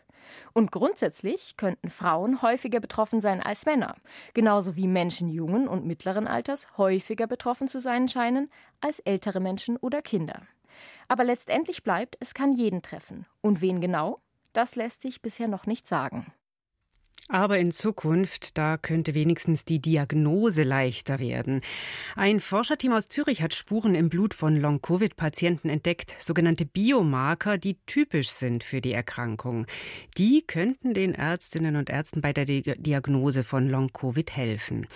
Und 0.54 0.72
grundsätzlich 0.72 1.56
könnten 1.58 1.90
Frauen 1.90 2.42
häufiger 2.42 2.80
betroffen 2.80 3.20
sein 3.20 3.42
als 3.42 3.66
Männer, 3.66 3.96
genauso 4.34 4.76
wie 4.76 4.88
Menschen 4.88 5.28
jungen 5.28 5.68
und 5.68 5.86
mittleren 5.86 6.28
Alters 6.28 6.78
häufiger 6.78 7.28
betroffen 7.28 7.68
zu 7.68 7.82
sein 7.82 8.08
scheinen 8.08 8.50
als 8.80 9.00
ältere 9.00 9.42
Menschen 9.42 9.78
oder 9.78 10.02
Kinder. 10.02 10.42
Aber 11.08 11.24
letztendlich 11.24 11.84
bleibt, 11.84 12.18
es 12.20 12.34
kann 12.34 12.54
jeden 12.54 12.82
treffen. 12.82 13.26
Und 13.42 13.62
wen 13.62 13.82
genau? 13.82 14.22
Das 14.58 14.76
lässt 14.76 15.04
sich 15.04 15.22
bisher 15.22 15.48
noch 15.48 15.68
nicht 15.68 15.86
sagen. 15.86 16.34
Aber 17.30 17.58
in 17.60 17.72
Zukunft, 17.72 18.58
da 18.58 18.78
könnte 18.78 19.14
wenigstens 19.14 19.66
die 19.66 19.80
Diagnose 19.80 20.64
leichter 20.64 21.20
werden. 21.20 21.60
Ein 22.16 22.40
Forscherteam 22.40 22.94
aus 22.94 23.10
Zürich 23.10 23.42
hat 23.42 23.54
Spuren 23.54 23.96
im 23.96 24.08
Blut 24.08 24.34
von 24.34 24.56
Long-Covid-Patienten 24.56 25.68
entdeckt, 25.68 26.16
sogenannte 26.20 26.66
Biomarker, 26.66 27.58
die 27.58 27.78
typisch 27.86 28.30
sind 28.30 28.64
für 28.64 28.80
die 28.80 28.94
Erkrankung. 28.94 29.66
Die 30.18 30.42
könnten 30.48 30.94
den 30.94 31.14
Ärztinnen 31.16 31.76
und 31.76 31.90
Ärzten 31.90 32.22
bei 32.22 32.32
der 32.32 32.46
Diagnose 32.46 33.44
von 33.44 33.70
Long-Covid 33.70 34.32
helfen. 34.34 34.88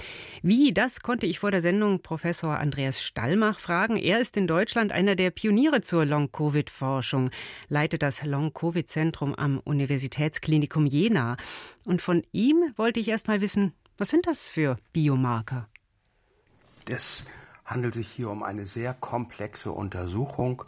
Wie, 0.42 0.74
das 0.74 1.02
konnte 1.02 1.28
ich 1.28 1.40
vor 1.40 1.52
der 1.52 1.62
Sendung 1.62 2.02
Professor 2.02 2.58
Andreas 2.58 3.04
Stallmach 3.04 3.60
fragen. 3.60 3.98
Er 3.98 4.22
ist 4.22 4.38
in 4.38 4.48
Deutschland 4.48 4.94
einer 4.94 5.18
der 5.18 5.32
Pioniere 5.32 5.82
zur 5.82 6.06
Long-Covid-Forschung, 6.06 7.30
leitet 7.68 8.04
das 8.04 8.24
Long-Covid-Zentrum 8.24 9.36
am 9.36 9.60
Universitätsklinikum 9.60 10.86
Jena. 10.86 11.36
Und 11.84 12.02
von 12.12 12.24
ihm 12.34 12.74
wollte 12.76 13.00
ich 13.00 13.08
erst 13.08 13.30
mal 13.30 13.40
wissen, 13.40 13.72
was 13.98 14.10
sind 14.10 14.28
das 14.28 14.50
für 14.50 14.76
Biomarker? 14.92 15.70
Es 16.90 17.24
handelt 17.64 17.94
sich 17.94 18.10
hier 18.10 18.30
um 18.30 18.44
eine 18.44 18.68
sehr 18.68 18.94
komplexe 18.94 19.72
Untersuchung. 19.72 20.66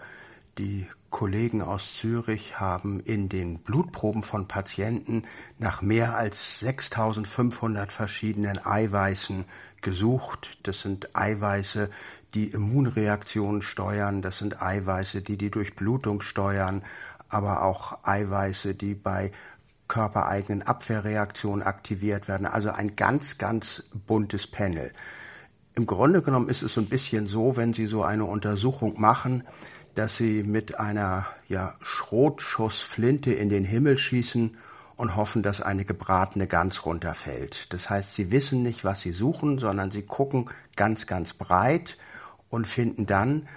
Die 0.58 0.88
Kollegen 1.10 1.62
aus 1.62 1.96
Zürich 1.96 2.62
haben 2.62 3.02
in 3.02 3.28
den 3.28 3.60
Blutproben 3.60 4.24
von 4.24 4.48
Patienten 4.48 5.24
nach 5.60 5.82
mehr 5.82 6.16
als 6.16 6.62
6500 6.62 7.92
verschiedenen 7.92 8.66
Eiweißen 8.66 9.44
gesucht. 9.82 10.60
Das 10.64 10.80
sind 10.80 11.14
Eiweiße, 11.14 11.90
die 12.36 12.52
Immunreaktionen 12.52 13.62
steuern, 13.62 14.22
das 14.22 14.38
sind 14.38 14.62
Eiweiße, 14.62 15.22
die 15.22 15.36
die 15.36 15.52
Durchblutung 15.52 16.22
steuern, 16.22 16.84
aber 17.28 17.64
auch 17.64 17.98
Eiweiße, 18.04 18.76
die 18.76 18.96
bei 18.96 19.34
körpereigenen 19.94 20.64
Abwehrreaktionen 20.64 21.62
aktiviert 21.62 22.28
werden. 22.28 22.48
Also 22.48 22.72
ein 22.72 22.96
ganz, 22.96 23.38
ganz 23.38 23.84
buntes 24.08 24.48
Panel. 24.48 24.92
Im 25.76 25.86
Grunde 25.86 26.24
genommen 26.24 26.50
ist 26.50 26.64
es 26.64 26.74
so 26.74 26.82
ein 26.82 26.90
bisschen 26.90 27.28
so, 27.28 27.58
wenn 27.58 27.74
Sie 27.74 27.86
so 27.86 28.02
eine 28.02 28.26
Untersuchung 28.26 29.00
machen, 29.00 29.44
dass 29.94 30.18
Sie 30.18 30.42
mit 30.42 30.80
einer 30.80 31.28
ja, 31.48 31.76
Schrotschussflinte 31.82 33.34
in 33.34 33.50
den 33.50 33.64
Himmel 33.64 34.00
schießen 34.00 34.58
und 34.96 35.16
hoffen, 35.16 35.44
dass 35.44 35.62
eine 35.62 35.86
gebratene 35.86 36.48
Gans 36.48 36.88
runterfällt. 36.88 37.72
Das 37.72 37.92
heißt, 37.92 38.16
Sie 38.16 38.32
wissen 38.32 38.64
nicht, 38.64 38.84
was 38.84 39.02
Sie 39.02 39.12
suchen, 39.12 39.60
sondern 39.60 39.92
Sie 39.92 40.02
gucken 40.02 40.50
ganz, 40.76 41.06
ganz 41.06 41.36
breit 41.36 42.00
und 42.50 42.66
finden 42.66 43.06
dann 43.06 43.48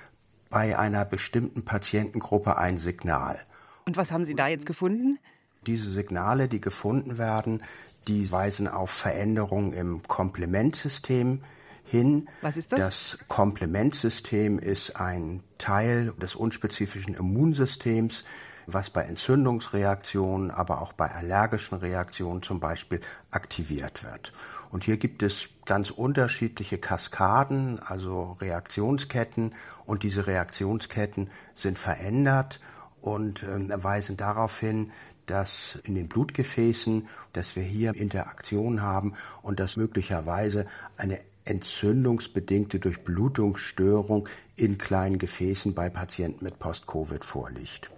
bei 0.50 0.78
einer 0.78 1.06
bestimmten 1.06 1.64
Patientengruppe 1.64 2.58
ein 2.58 2.76
Signal. 2.76 3.38
Und 3.86 3.96
was 3.96 4.12
haben 4.12 4.26
Sie 4.26 4.34
da 4.34 4.48
jetzt 4.48 4.66
gefunden? 4.66 5.18
Diese 5.66 5.90
Signale, 5.90 6.48
die 6.48 6.60
gefunden 6.60 7.18
werden, 7.18 7.62
die 8.08 8.30
weisen 8.30 8.68
auf 8.68 8.90
Veränderungen 8.90 9.72
im 9.72 10.02
Komplementsystem 10.02 11.42
hin. 11.84 12.28
Was 12.42 12.56
ist 12.56 12.72
das? 12.72 12.80
Das 12.80 13.18
Komplementsystem 13.28 14.58
ist 14.58 14.96
ein 14.96 15.42
Teil 15.58 16.12
des 16.20 16.34
unspezifischen 16.34 17.14
Immunsystems, 17.14 18.24
was 18.66 18.90
bei 18.90 19.02
Entzündungsreaktionen, 19.02 20.50
aber 20.50 20.82
auch 20.82 20.92
bei 20.92 21.10
allergischen 21.10 21.78
Reaktionen 21.78 22.42
zum 22.42 22.58
Beispiel 22.58 23.00
aktiviert 23.30 24.02
wird. 24.04 24.32
Und 24.70 24.84
hier 24.84 24.96
gibt 24.96 25.22
es 25.22 25.48
ganz 25.64 25.90
unterschiedliche 25.90 26.78
Kaskaden, 26.78 27.78
also 27.78 28.36
Reaktionsketten, 28.40 29.54
und 29.84 30.02
diese 30.02 30.26
Reaktionsketten 30.26 31.30
sind 31.54 31.78
verändert 31.78 32.60
und 33.00 33.44
äh, 33.44 33.82
weisen 33.82 34.16
darauf 34.16 34.58
hin, 34.58 34.90
dass 35.26 35.78
in 35.84 35.94
den 35.94 36.08
Blutgefäßen, 36.08 37.08
dass 37.32 37.56
wir 37.56 37.62
hier 37.62 37.94
Interaktion 37.94 38.82
haben 38.82 39.14
und 39.42 39.60
dass 39.60 39.76
möglicherweise 39.76 40.66
eine 40.96 41.20
entzündungsbedingte 41.44 42.78
Durchblutungsstörung 42.78 44.28
in 44.56 44.78
kleinen 44.78 45.18
Gefäßen 45.18 45.74
bei 45.74 45.90
Patienten 45.90 46.44
mit 46.44 46.58
Post-Covid 46.58 47.24
vorliegt. 47.24 47.90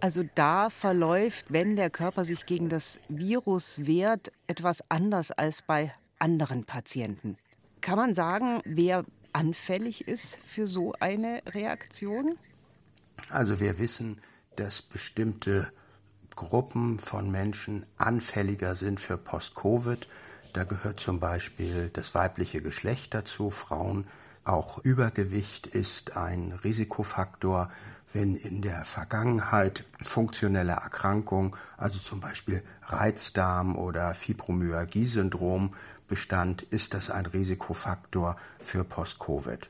Also 0.00 0.22
da 0.34 0.70
verläuft, 0.70 1.46
wenn 1.52 1.76
der 1.76 1.90
Körper 1.90 2.24
sich 2.24 2.46
gegen 2.46 2.68
das 2.68 2.98
Virus 3.08 3.86
wehrt, 3.86 4.32
etwas 4.46 4.90
anders 4.90 5.30
als 5.30 5.62
bei 5.62 5.94
anderen 6.18 6.64
Patienten. 6.64 7.36
Kann 7.80 7.96
man 7.96 8.14
sagen, 8.14 8.60
wer 8.64 9.04
anfällig 9.32 10.06
ist 10.06 10.38
für 10.46 10.66
so 10.66 10.94
eine 11.00 11.42
Reaktion? 11.46 12.36
Also 13.30 13.60
wir 13.60 13.78
wissen, 13.78 14.20
dass 14.56 14.82
bestimmte 14.82 15.72
Gruppen 16.36 16.98
von 16.98 17.30
Menschen 17.30 17.84
anfälliger 17.96 18.74
sind 18.74 19.00
für 19.00 19.16
Post-Covid. 19.16 20.08
Da 20.52 20.64
gehört 20.64 21.00
zum 21.00 21.20
Beispiel 21.20 21.90
das 21.92 22.14
weibliche 22.14 22.62
Geschlecht 22.62 23.14
dazu, 23.14 23.50
Frauen. 23.50 24.06
Auch 24.44 24.78
Übergewicht 24.78 25.66
ist 25.66 26.16
ein 26.16 26.52
Risikofaktor, 26.52 27.70
wenn 28.12 28.36
in 28.36 28.62
der 28.62 28.84
Vergangenheit 28.84 29.84
funktionelle 30.00 30.72
Erkrankung, 30.72 31.56
also 31.76 31.98
zum 31.98 32.20
Beispiel 32.20 32.62
Reizdarm 32.82 33.76
oder 33.76 34.14
Fibromyalgie-Syndrom 34.14 35.74
bestand, 36.06 36.62
ist 36.62 36.94
das 36.94 37.10
ein 37.10 37.26
Risikofaktor 37.26 38.36
für 38.60 38.84
Post-Covid. 38.84 39.68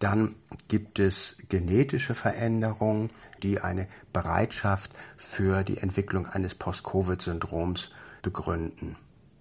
Dann 0.00 0.34
gibt 0.68 0.98
es 0.98 1.36
genetische 1.48 2.14
Veränderungen, 2.14 3.10
die 3.42 3.60
eine 3.60 3.86
Bereitschaft 4.12 4.90
für 5.16 5.62
die 5.62 5.78
Entwicklung 5.78 6.26
eines 6.26 6.54
Post-Covid-Syndroms 6.54 7.90
begründen. 8.22 8.96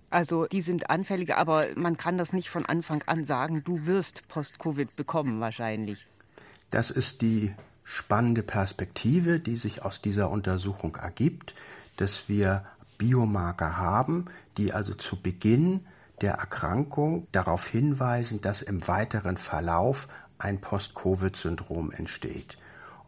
Also 0.09 0.45
die 0.47 0.61
sind 0.61 0.89
anfälliger, 0.89 1.37
aber 1.37 1.67
man 1.75 1.95
kann 1.97 2.17
das 2.17 2.33
nicht 2.33 2.49
von 2.49 2.65
Anfang 2.65 3.01
an 3.05 3.25
sagen, 3.25 3.63
du 3.63 3.85
wirst 3.85 4.27
Post-Covid 4.27 4.95
bekommen 4.95 5.39
wahrscheinlich. 5.39 6.07
Das 6.71 6.91
ist 6.91 7.21
die 7.21 7.53
spannende 7.83 8.43
Perspektive, 8.43 9.39
die 9.39 9.57
sich 9.57 9.83
aus 9.83 10.01
dieser 10.01 10.29
Untersuchung 10.29 10.95
ergibt, 10.95 11.55
dass 11.97 12.27
wir 12.27 12.65
Biomarker 12.97 13.77
haben, 13.77 14.25
die 14.57 14.73
also 14.73 14.93
zu 14.93 15.15
Beginn 15.15 15.85
der 16.21 16.33
Erkrankung 16.33 17.27
darauf 17.31 17.67
hinweisen, 17.67 18.41
dass 18.41 18.61
im 18.61 18.87
weiteren 18.87 19.37
Verlauf 19.37 20.07
ein 20.39 20.59
Post-Covid-Syndrom 20.59 21.91
entsteht. 21.91 22.57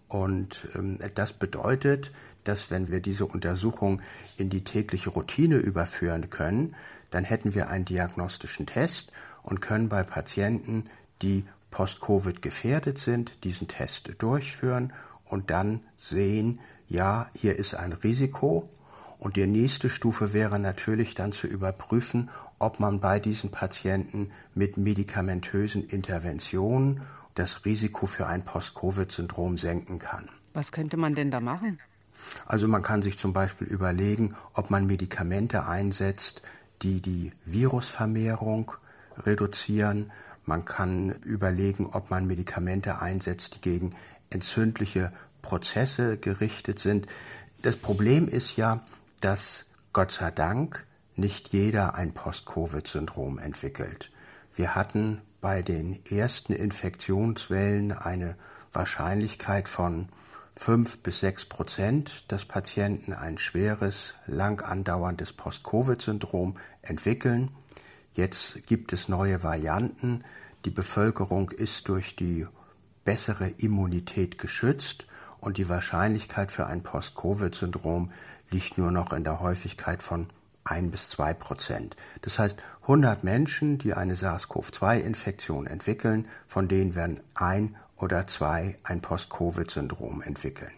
Und 0.08 0.67
ähm, 0.76 1.00
das 1.15 1.34
bedeutet, 1.34 2.12
dass 2.44 2.70
wenn 2.70 2.89
wir 2.89 3.00
diese 3.00 3.26
Untersuchung 3.26 4.02
in 4.38 4.50
die 4.50 4.63
tägliche 4.63 5.10
Routine 5.10 5.58
überführen 5.58 6.30
können, 6.30 6.76
dann 7.10 7.24
hätten 7.24 7.56
wir 7.56 7.70
einen 7.70 7.86
diagnostischen 7.86 8.65
Test 8.65 9.12
und 9.44 9.62
können 9.62 9.89
bei 9.89 10.04
Patienten, 10.04 10.86
die 11.22 11.46
post-Covid 11.72 12.41
gefährdet 12.41 12.98
sind, 12.98 13.44
diesen 13.44 13.67
Test 13.67 14.12
durchführen 14.17 14.94
und 15.24 15.50
dann 15.50 15.82
sehen, 15.96 16.60
ja, 16.88 17.30
hier 17.34 17.58
ist 17.58 17.74
ein 17.74 17.94
Risiko. 17.94 18.70
Und 19.17 19.36
die 19.38 19.48
nächste 19.48 19.89
Stufe 19.89 20.34
wäre 20.34 20.60
natürlich 20.60 21.15
dann 21.15 21.32
zu 21.32 21.48
überprüfen, 21.48 22.30
ob 22.60 22.80
man 22.80 23.00
bei 23.00 23.20
diesen 23.20 23.52
Patienten 23.52 24.32
mit 24.54 24.78
medikamentösen 24.78 25.88
Interventionen 25.88 27.02
das 27.36 27.65
Risiko 27.65 28.06
für 28.06 28.28
ein 28.28 28.44
Post-Covid-Syndrom 28.44 29.58
senken 29.58 30.00
kann. 30.00 30.30
Was 30.54 30.72
könnte 30.72 30.98
man 30.98 31.15
denn 31.15 31.32
da 31.32 31.39
machen? 31.39 31.80
Also 32.46 32.67
man 32.67 32.84
kann 32.84 33.02
sich 33.02 33.17
zum 33.17 33.34
Beispiel 33.34 33.67
überlegen, 33.67 34.36
ob 34.54 34.70
man 34.70 34.86
Medikamente 34.86 35.65
einsetzt, 35.65 36.41
die 36.82 37.02
die 37.02 37.32
Virusvermehrung 37.46 38.74
reduzieren. 39.17 40.12
Man 40.46 40.65
kann 40.65 41.12
überlegen, 41.24 41.88
ob 41.88 42.10
man 42.10 42.28
Medikamente 42.28 43.02
einsetzt, 43.02 43.56
die 43.56 43.62
gegen 43.62 43.96
entzündliche 44.30 45.12
Prozesse 45.41 46.17
gerichtet 46.17 46.80
sind. 46.80 47.08
Das 47.62 47.78
Problem 47.78 48.28
ist 48.28 48.56
ja, 48.56 48.86
dass 49.22 49.65
Gott 49.94 50.12
sei 50.12 50.32
Dank 50.32 50.86
nicht 51.15 51.50
jeder 51.50 51.96
ein 51.96 52.13
Post-Covid-Syndrom 52.13 53.38
entwickelt. 53.38 54.12
Wir 54.56 54.76
hatten 54.76 55.22
bei 55.41 55.63
den 55.63 56.06
ersten 56.06 56.54
Infektionswellen 56.54 57.91
eine 57.91 58.38
Wahrscheinlichkeit 58.71 59.67
von 59.67 60.10
fünf 60.56 60.99
bis 60.99 61.19
sechs 61.19 61.45
Prozent, 61.45 62.32
dass 62.32 62.45
Patienten 62.45 63.13
ein 63.13 63.38
schweres, 63.38 64.13
lang 64.27 64.62
andauerndes 64.62 65.34
Post-Covid-Syndrom 65.34 66.56
entwickeln. 66.84 67.49
Jetzt 68.13 68.65
gibt 68.67 68.93
es 68.93 69.08
neue 69.10 69.43
Varianten. 69.43 70.23
Die 70.65 70.69
Bevölkerung 70.69 71.49
ist 71.49 71.88
durch 71.88 72.15
die 72.15 72.45
bessere 73.04 73.49
Immunität 73.49 74.38
geschützt 74.38 75.08
und 75.39 75.58
die 75.58 75.67
Wahrscheinlichkeit 75.67 76.51
für 76.51 76.67
ein 76.67 76.84
Post-Covid-Syndrom 76.84 78.12
liegt 78.51 78.77
nur 78.77 78.91
noch 78.91 79.12
in 79.13 79.23
der 79.23 79.39
Häufigkeit 79.39 80.04
von 80.04 80.30
ein 80.63 80.91
bis 80.91 81.10
zwei 81.10 81.34
Prozent. 81.34 81.95
Das 82.21 82.39
heißt, 82.39 82.58
100 82.84 83.24
Menschen, 83.24 83.78
die 83.78 83.93
eine 83.93 84.15
SARS-CoV-2-Infektion 84.15 85.67
entwickeln, 85.67 86.28
von 86.47 86.67
denen 86.67 86.95
werden 86.95 87.19
ein 87.36 87.76
oder 87.97 88.28
zwei 88.28 88.78
ein 88.84 89.02
Post-Covid-Syndrom 89.02 90.21
entwickeln. 90.21 90.71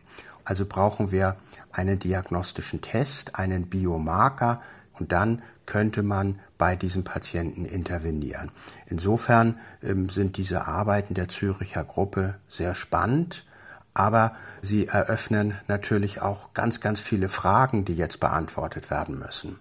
Also 0.45 0.65
brauchen 0.65 1.11
wir 1.11 1.37
einen 1.71 1.99
diagnostischen 1.99 2.81
Test, 2.81 3.35
einen 3.35 3.67
Biomarker 3.67 4.61
und 4.93 5.11
dann 5.11 5.41
könnte 5.65 6.03
man 6.03 6.39
bei 6.57 6.75
diesem 6.75 7.03
Patienten 7.03 7.65
intervenieren. 7.65 8.51
Insofern 8.85 9.57
ähm, 9.81 10.09
sind 10.09 10.37
diese 10.37 10.67
Arbeiten 10.67 11.13
der 11.13 11.29
Züricher 11.29 11.83
Gruppe 11.83 12.35
sehr 12.49 12.75
spannend, 12.75 13.45
aber 13.93 14.33
sie 14.61 14.87
eröffnen 14.87 15.55
natürlich 15.67 16.21
auch 16.21 16.53
ganz, 16.53 16.79
ganz 16.81 16.99
viele 16.99 17.29
Fragen, 17.29 17.85
die 17.85 17.95
jetzt 17.95 18.19
beantwortet 18.19 18.89
werden 18.89 19.17
müssen. 19.19 19.59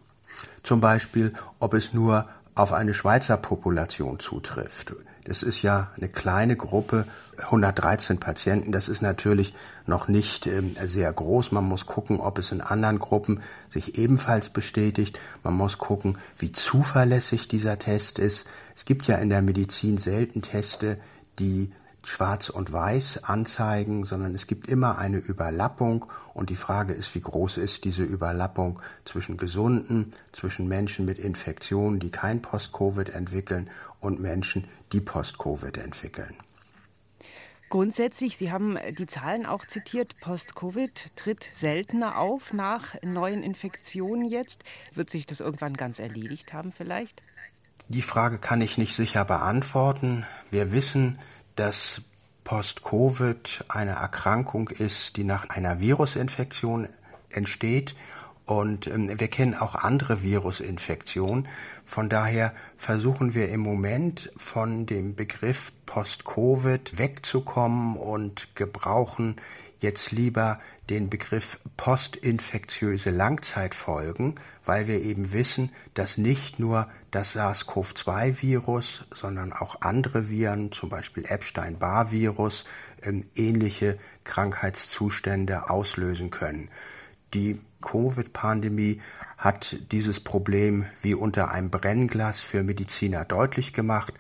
Zum 0.73 0.81
Beispiel, 0.81 1.35
ob 1.59 1.75
es 1.75 1.93
nur 1.93 2.31
auf 2.55 2.73
eine 2.73 2.95
Schweizer 2.95 3.37
Population 3.37 4.19
zutrifft. 4.19 4.95
Das 5.25 5.43
ist 5.43 5.61
ja 5.61 5.91
eine 5.99 6.09
kleine 6.09 6.57
Gruppe, 6.57 7.05
113 7.37 8.17
Patienten. 8.17 8.73
Das 8.73 8.89
ist 8.89 9.03
natürlich 9.03 9.53
noch 9.85 10.09
nicht 10.09 10.47
ähm, 10.47 10.75
sehr 10.83 11.13
groß. 11.13 11.53
Man 11.53 11.65
muss 11.65 11.85
gucken, 11.85 12.21
ob 12.21 12.39
es 12.39 12.53
in 12.53 12.63
anderen 12.63 13.01
Gruppen 13.01 13.43
sich 13.69 13.99
ebenfalls 13.99 14.49
bestätigt. 14.49 15.21
Man 15.43 15.53
muss 15.53 15.77
gucken, 15.77 16.17
wie 16.39 16.53
zuverlässig 16.53 17.49
dieser 17.49 17.79
Test 17.79 18.19
ist. 18.19 18.47
Es 18.75 18.87
gibt 18.87 19.07
ja 19.07 19.17
in 19.17 19.29
der 19.29 19.43
Medizin 19.43 19.99
selten 19.99 20.41
Teste, 20.41 20.97
die 21.39 21.71
schwarz 22.05 22.49
und 22.49 22.73
weiß 22.73 23.25
anzeigen, 23.25 24.05
sondern 24.05 24.35
es 24.35 24.47
gibt 24.47 24.67
immer 24.67 24.99
eine 24.99 25.19
Überlappung 25.19 26.07
und 26.35 26.51
die 26.51 26.57
Frage 26.57 26.93
ist, 26.93 27.15
wie 27.15 27.21
groß 27.21 27.59
ist 27.59 27.85
diese 27.85 28.03
Überlappung 28.03 28.81
zwischen 29.05 29.37
Gesunden, 29.37 30.13
zwischen 30.33 30.69
Menschen 30.69 31.05
mit 31.05 31.19
Infektionen, 31.19 32.01
die 32.01 32.11
kein 32.11 32.43
Post-Covid 32.43 33.11
entwickeln 33.11 33.71
und 34.01 34.21
Menschen, 34.21 34.69
die 34.93 35.01
Post-Covid 35.01 35.79
entwickeln. 35.79 36.35
Grundsätzlich, 37.73 38.37
Sie 38.37 38.53
haben 38.53 38.77
die 38.99 39.07
Zahlen 39.07 39.47
auch 39.47 39.65
zitiert, 39.65 40.21
Post-Covid 40.21 41.17
tritt 41.17 41.49
seltener 41.55 42.19
auf 42.19 42.53
nach 42.53 42.97
neuen 43.03 43.43
Infektionen 43.43 44.27
jetzt. 44.27 44.63
Wird 44.93 45.09
sich 45.09 45.25
das 45.25 45.41
irgendwann 45.41 45.75
ganz 45.75 45.99
erledigt 45.99 46.53
haben 46.53 46.73
vielleicht? 46.73 47.23
Die 47.89 48.03
Frage 48.03 48.39
kann 48.39 48.61
ich 48.61 48.77
nicht 48.77 48.95
sicher 48.95 49.25
beantworten. 49.25 50.27
Wir 50.51 50.73
wissen, 50.73 51.19
dass 51.57 52.03
Post-Covid 52.45 53.65
eine 53.69 53.93
Erkrankung 53.93 54.69
ist, 54.69 55.17
die 55.17 55.25
nach 55.25 55.49
einer 55.49 55.81
Virusinfektion 55.81 56.89
entsteht. 57.31 57.95
Und 58.45 58.87
ähm, 58.89 59.21
wir 59.21 59.29
kennen 59.29 59.55
auch 59.55 59.75
andere 59.75 60.23
Virusinfektionen. 60.23 61.49
Von 61.85 62.09
daher 62.09 62.53
versuchen 62.77 63.35
wir 63.35 63.49
im 63.49 63.61
Moment 63.61 64.33
von 64.37 64.87
dem 64.87 65.15
Begriff 65.15 65.73
Post-Covid 65.87 66.99
wegzukommen 66.99 67.97
und 67.97 68.55
gebrauchen 68.57 69.37
jetzt 69.83 70.13
lieber 70.13 70.61
den 70.91 71.11
Begriff 71.11 71.59
postinfektiöse 71.77 73.11
Langzeitfolgen, 73.11 74.37
weil 74.65 74.87
wir 74.87 75.01
eben 75.03 75.33
wissen, 75.33 75.71
dass 75.95 76.19
nicht 76.19 76.59
nur 76.59 76.89
das 77.11 77.37
SARS-CoV-2-Virus, 77.37 79.05
sondern 79.13 79.53
auch 79.53 79.81
andere 79.81 80.29
Viren, 80.29 80.73
zum 80.73 80.89
Beispiel 80.89 81.25
Epstein-Barr-Virus, 81.27 82.65
ähm, 83.03 83.27
ähnliche 83.35 83.99
Krankheitszustände 84.25 85.69
auslösen 85.71 86.31
können. 86.31 86.69
Die 87.35 87.61
Covid-Pandemie 87.81 89.01
hat 89.39 89.77
dieses 89.91 90.21
Problem 90.21 90.87
wie 91.01 91.15
unter 91.15 91.51
einem 91.51 91.71
Brennglas 91.71 92.41
für 92.41 92.63
Mediziner 92.63 93.25
deutlich 93.25 93.73
gemacht, 93.73 94.15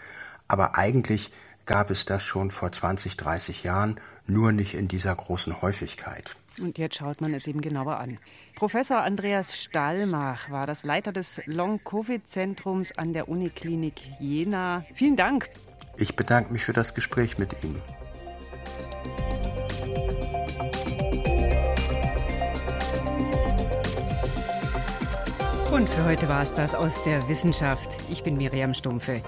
aber 0.48 0.76
eigentlich 0.76 1.32
gab 1.64 1.90
es 1.90 2.04
das 2.04 2.24
schon 2.24 2.50
vor 2.50 2.72
20, 2.72 3.16
30 3.16 3.62
Jahren, 3.62 4.00
nur 4.26 4.52
nicht 4.52 4.74
in 4.74 4.88
dieser 4.88 5.14
großen 5.14 5.62
Häufigkeit. 5.62 6.36
Und 6.60 6.78
jetzt 6.78 6.96
schaut 6.96 7.20
man 7.20 7.32
es 7.32 7.46
eben 7.46 7.60
genauer 7.60 7.98
an. 7.98 8.18
Professor 8.54 8.98
Andreas 8.98 9.58
Stallmach 9.58 10.50
war 10.50 10.66
das 10.66 10.84
Leiter 10.84 11.12
des 11.12 11.40
Long-Covid-Zentrums 11.46 12.96
an 12.98 13.12
der 13.12 13.28
Uniklinik 13.28 13.94
Jena. 14.20 14.84
Vielen 14.94 15.16
Dank. 15.16 15.48
Ich 15.96 16.14
bedanke 16.14 16.52
mich 16.52 16.64
für 16.64 16.72
das 16.72 16.94
Gespräch 16.94 17.38
mit 17.38 17.56
Ihnen. 17.62 17.80
Und 25.72 25.88
für 25.88 26.04
heute 26.04 26.28
war 26.28 26.42
es 26.42 26.52
das 26.52 26.74
aus 26.74 27.02
der 27.04 27.26
Wissenschaft. 27.28 27.98
Ich 28.10 28.22
bin 28.22 28.36
Miriam 28.36 28.74
Stumpfe. 28.74 29.22